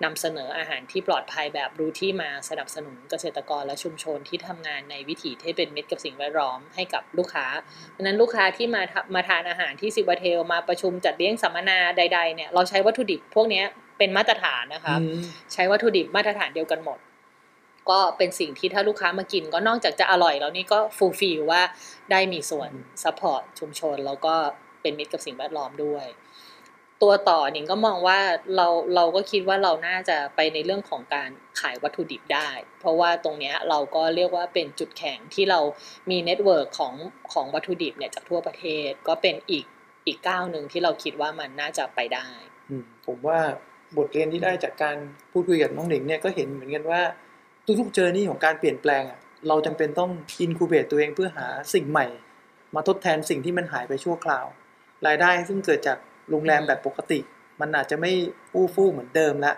[0.04, 7.46] นำเสนออาหารที่ปลอดภัยแบบรู้ที่มาสนับสนุนเกษตรกรและชุมชนที่ทำงานในวิถีที่เป็นมิตรกับสิ่งแวดล้อมให้กับลูกค้า
[7.90, 13.66] เพราะฉะนั้นลูกค้าที่มาทำมาทานอาหารที่ซิบาเทลมาประชุมจัดเลี้ยงสัมมนาใดๆเนี่ยเราใช้วัตถุดิบพวกเนี้ย
[13.98, 15.20] เป็นมาตรฐานนะคะอืม
[15.52, 16.98] ใช้วัตถุดิบมาตรฐานเดียวกันหมด
[17.90, 21.62] ก็เป็นสิ่งที่ถ้าลูกค้ามากิน ก็นอกจากจะอร่อยแล้วนี่ก็ fulfill ว่า
[22.10, 22.70] ได้มีส่วน
[23.02, 24.34] support ชุมชน แล้วก็
[24.82, 26.06] เป็นมิตรกับสิ่งแวดล้อมด้วย
[27.02, 28.18] ตัวต่อหนิงก็มองว่า
[28.56, 31.30] เราเราก็คิดว่าเราน่าจะไปในเรื่องของการ
[31.60, 32.48] ขายวัตถุดิบได้
[32.80, 35.60] เพราะว่าตรงเนี้ยเราก็เรียกว่าเป็นจุดแข็งที่เรา
[36.10, 36.94] มี network ของ
[37.32, 39.64] ของวัตถุดิบเนี่ยจากทั่วประเทศก็เป็นอีก
[40.06, 42.28] อีกก้าวหนึ่งที่เราคิดว่ามันน่าจะไปได้
[42.70, 43.40] อืมผมว่า
[43.96, 44.96] บทเรียนที่ได้จากการ
[45.32, 47.02] พูดคุยกับน้องหนิงเนี่ยก็เห็นเหมือนกันว่า
[47.80, 49.18] ทุกๆเจอนี่ของการเปลี่ยนแปลงอะ
[49.48, 50.10] เราจำเป็นต้อง
[50.40, 52.06] อินคูเบตตัวเองเพื่อหาสิ่งใหม่
[52.74, 54.46] มาทดแทนสิ่งที่มันหายไปชั่วคราว
[55.06, 55.98] รายได้ซึ่งเกิดจาก
[56.30, 57.18] โรงแรมแบบปกติ
[57.60, 58.12] มันอาจจะไม่
[58.54, 59.52] อู้ฟู่เหมือนเดิมละ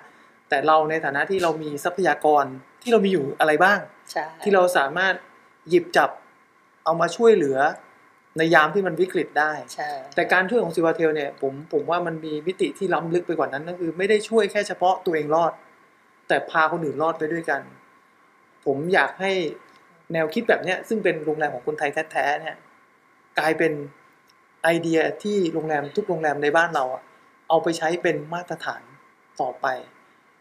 [0.49, 2.45] แต่เราในฐานะที่เรามีทรัพยากร
[2.83, 3.79] ที่เรามีอยู่อะไรบ้าง
[4.43, 5.15] ที่เราสามารถ
[5.69, 6.11] หยิบจับ
[6.85, 7.59] เอามาช่วยเหลือ
[8.39, 15.53] ในยามที่มันวิกฤตได้ใช่แต่การช่วยของซิวาเทลเนี่ยผมผมว่ามันมีมิติที่ล้ำลึกไปกว่านั้นก็คือไม่ได้ช่วยแค่เฉพาะตัวเองรอด
[16.29, 17.61] แต่พาคนอื่นรอดไปด้วยกัน
[18.67, 19.33] ผมอยากให้
[20.13, 22.57] แนวคิดแบบเนี้ยซึ่งเป็นโรงแรมของคนไทยแท้ๆเนี่ย
[23.39, 23.73] กลายเป็น
[24.65, 27.03] ไอเดียที่โรงแรมทุกโรงแรมในบ้านเราอะ
[27.49, 28.83] เอาไปใช้เป็นมาตรฐาน
[29.41, 29.67] ต่อไป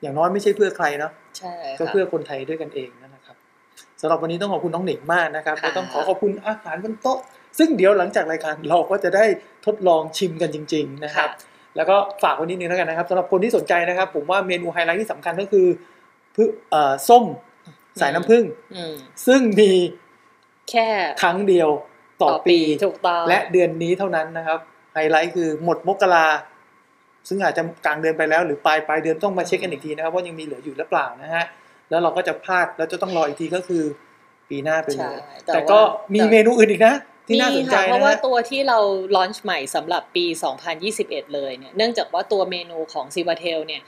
[0.01, 3.37] อย่างน้อยไม่ใช่เพื่อใครเนาะใช่ก็ค่ะเพื่อคนไทยด้วยกันเองนั่นแหละครับ
[4.01, 7.19] สำหรับวันนี้ต้องขอบคุณน้องหนิงมากนะครับค่ะและต้องขอขอบคุณอาหารบนโต๊ะ
[7.57, 9.25] ซึ่งเดี๋ยวหลังจากรายการเราก็จะได้
[9.65, 11.29] ทดลองชิมกันจริง ๆ นะครับ
[11.75, 15.67] แล้วก็ฝากไว้นิดนึงแล้วกันนะครับสำหรับคนที่สนใจนะครับ ผมว่าเมนูไฮไลท์ที่สำคัญก็คือ
[16.35, 17.23] พึ่งเอ่อส้ม
[18.01, 18.43] สายน้ำผึ้ง
[18.75, 18.93] อืม
[19.27, 19.71] ซึ่งมี
[20.69, 20.87] แค่
[21.21, 21.69] ครั้งเดียว
[22.21, 24.59] ต่อปีถูกต้องและเดือนนี้เท่านั้นนะครับ
[24.93, 26.27] ไฮไลท์คือหมดมกรา
[27.27, 31.45] ซึ่งอาจจะกลางเดือนไปแล้วหรือปลายปลายเดือนต้องมาเช็คกันอีกทีนะครับว่ายังมีเหลืออยู่หรือเปล่านะฮะ
[31.89, 33.83] แล้วเราก็จะพลาดแล้วจะต้องรออีกทีก็คือ
[34.49, 36.95] ปีหน้าไปเลใช่แต่แต่ก็ว่ามีแต่เมนูอื่นอีกนะ
[37.29, 38.79] ที่น่าสนใจค่ะนะเพราะว่าฮะตัวที่เรา
[39.15, 40.25] launch ใหม่สำหรับปี
[40.79, 43.81] 2021 เลยเนี่ยเนื่องจากว่าตัวเมนูของซิวาเทลเนี่ย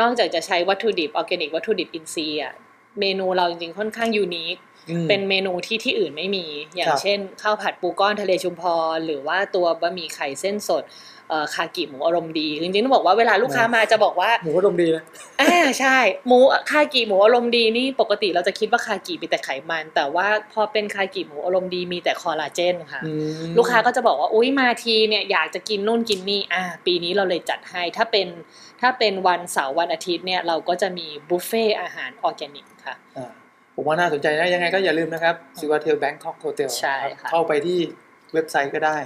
[0.00, 2.54] นอกจากจะใช้วัตถุดิบออร์แกนิกวัตถุดิบอินทรีย์อะ
[3.00, 4.56] เมนูเราจริงๆค่อนข้าง unique
[4.90, 8.62] อืมเป็นเมนูที่ที่อื่นไม่มี อย่าคงรับเช่นข้าวผัดปูก้อนทะเลชุมพ
[8.94, 11.15] รหรือว่าตัวบะหมี่ไข่เส้นสดเอ่อ
[11.54, 15.02] คากิหมูอารมณ์ดีจริงๆต้องบอกว่าเวลาลูกค้ามาจะบอกว่าหมูอารมณ์ดีนะ
[15.40, 15.96] อ่าใช่
[16.26, 16.38] หมู
[16.70, 23.12] คากิหมูอารมณ์ดีนี่ปกติเราจะคิดว่าคากิมีแต่ไขมัน แต่ว่าพอเป็นคากิหมูอารมณ์ดีมีแต่คอลลาเจนค่ะอื
[23.50, 28.28] มลูกค้าก็จะบอกว่าอุ้ยมาทีเนี่ยอยากจะกินนู่นกินนี่อ่าปีนี้เราเลยจัดให้ถ้าเป็น
[28.80, 33.30] ถ้าเป็นวันเสาร์วันอาทิตย์เนี่ยเราก็จะมีบุฟเฟ่อาหารออร์แกนิกค่ะอ่า
[33.74, 37.78] ผมว่าน่าสนใจนะยังไงก็อย่าลืมนะครับซิวาเทล Bangkok Hotel ใช่ค่ะเข้าไปที่
[38.34, 38.96] เว็บไซต์ก็ได้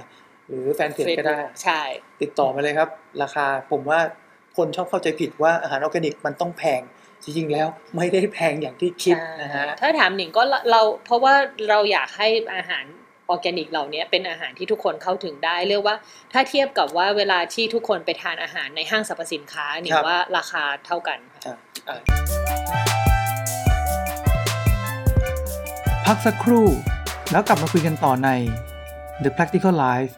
[0.51, 1.81] หรือแฟนเพจก็ได้ ใช่
[2.21, 2.89] ติดต่อมาเลยครับ
[3.21, 3.99] ราคาผมว่า
[4.57, 6.81] คนชอบเข้าใจผิดว่าอาหารออร์แกนิกมันต้องแพง
[7.23, 11.33] จริงๆแล้วไม่ได้แพงอย่างที่คิดนะฮะถ้าถามหนิงก็เราเพราะว่า
[11.69, 12.85] เราอยากให้อาหาร
[13.29, 15.95] ออร์แกนิกเหล่านี้เป็นอาหารที่ทุกคนเข้าถึงได้ เรียกว่า
[16.33, 21.57] ถ้าเทียบกับว่าเวลาที่ทุกคนไปทานอาหารในห้างสรรพสินค้าหนิงครับว่าราคาเท่ากันค่ะอะ
[21.89, 21.97] อะ
[26.05, 26.67] พักสักครู่
[27.31, 28.29] แล้วกลับมาคุยกันต่อใน
[29.23, 30.13] The Practical Life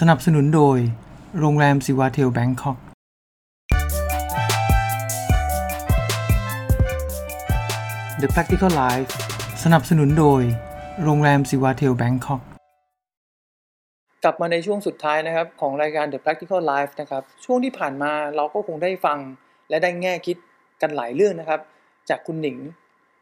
[0.00, 0.78] สนับสนุนโดย
[1.40, 2.78] โรงแรมซิวาเทลแบงคอก
[8.22, 9.10] The Practical Life
[9.64, 10.42] สนับสนุนโดย
[11.04, 12.40] โรงแรมซิวาเทลแบงคอก
[14.24, 19.18] กลับมาในช่วงสุดท้ายนะครับ ของรายการ The Practical Life นะครับ ช่วงที่ผ่านมาเราก็คงได้ฟัง
[19.68, 20.36] และได้แง่คิด
[20.82, 21.60] กันหลายเรื่องนะครับ
[22.10, 22.56] จากคุณหนิง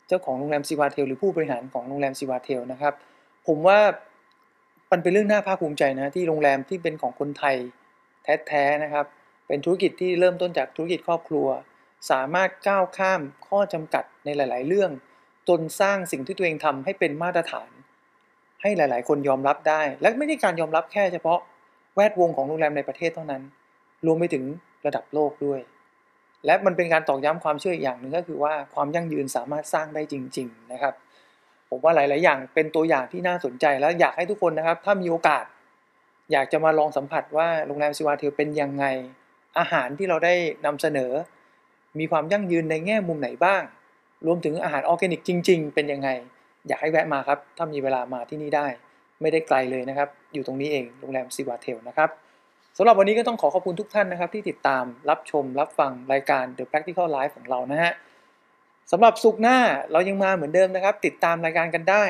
[0.09, 2.95] เจ้าของโรงแรมซิวาเทลหรือผู้บริหารของโรงแรมซิวาเทลนะครับ
[3.49, 3.79] ผมว่า
[4.93, 7.57] มันเป็นเรื่องน่าภาคภูมิใจนะที่โรงแรมที่เป็นของคนไทย
[8.47, 9.07] แท้ๆนะครับ
[9.47, 11.47] เป็นธุรกิจที่เริ่มต้นจากธุรกิจครอบครัว
[12.11, 14.91] สามารถก้าวข้ามข้อจำกัดในหลาย ๆ เรื่อง
[15.49, 17.71] จนสร้างสิ่งที่ตัวเองทำให้เป็นมาตรฐาน
[18.63, 21.39] ให้หลาย ๆ คนยอมรับได้ และไม่ได้การยอมรับแค่เฉพาะ
[21.95, 23.43] แวดวงของโรงแรมในประเทศเท่านั้น
[24.07, 24.45] รวมไปถึง
[24.87, 25.61] ระดับโลกด้วย
[26.47, 30.95] และมันเป็นการตอกย้ำความเชื่ออีกอย่างหนึ่งก็คือว่าความยั่งยืนสามารถสร้างได้จริง ๆ นะครับ
[31.75, 35.45] ผมว่าหลาย ๆ อย่างเป็นตัวอย่างที่น่าสนใจและอยากให้ทุกคนนะครับ ถ้ามีโอกาส
[36.33, 38.85] อยากจะมาลองสัมผัสว่าโรงแรมซิวาเทลเป็นยังไง
[39.59, 40.35] อาหารที่เราได้
[40.67, 41.13] นำเสนอ
[41.99, 43.63] มีความยั่งยืนในแง่มุมไหนบ้าง
[44.27, 46.09] รวมถึงอาหารออร์แกนิกจริง ๆ เป็นยังไง
[46.69, 48.67] อยากให้แวะมาครับ ถ้ามีเวลามาที่นี่ได้
[49.21, 52.11] ไม่ได้ไกลเลยนะครับ อยู่ตรงนี้เองโรงแรมซิวาเทลนะครับ
[52.77, 57.93] สำหรับวันนี้ก็ต้องขอขอบคุณทุกท่านนะครับ ที่ติดตามรับชมรับฟังรายการ The Practical Life ของเรานะฮะ
[58.95, 59.59] สำหรับสุกหน้า
[59.93, 62.05] เรายังมาเหมือนเดิมนะครับ ติดตามรายการกันได้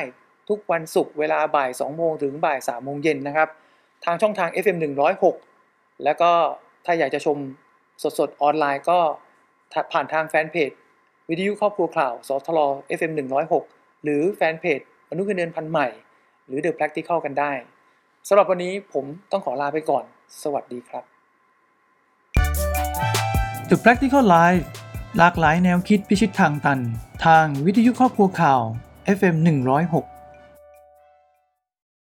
[0.49, 3.49] ทุกวันศุกร์เวลาบ่าย 2 โมงถึงบ่าย 3 โมงเย็นนะครับ
[4.05, 4.77] ทางช่องทาง FM
[5.39, 6.31] 106 แล้วก็
[6.85, 7.37] ถ้าอยากจะชม
[8.19, 8.99] สดๆ ออนไลน์ก็
[9.91, 10.71] ผ่านทางแฟนเพจ
[11.29, 12.59] วิทยุครอบครัวข่าวสทล
[12.97, 13.11] FM
[13.57, 14.79] 106 หรือแฟนเพจ
[15.09, 15.87] มนุษย์เงินเดือนพันใหม่
[16.47, 17.51] หรือ The Practical กันได้
[18.27, 20.03] สำหรับวันนี้ผมต้องขอลาไปก่อน
[20.43, 21.03] สวัสดีครับ
[23.69, 24.65] The Practical Life
[25.17, 26.79] หลากหลายแนวคิดพิชิตทางตัน
[27.25, 28.61] ทางวิทยุครอบครัวข่าว
[29.17, 29.35] FM
[29.81, 30.12] 106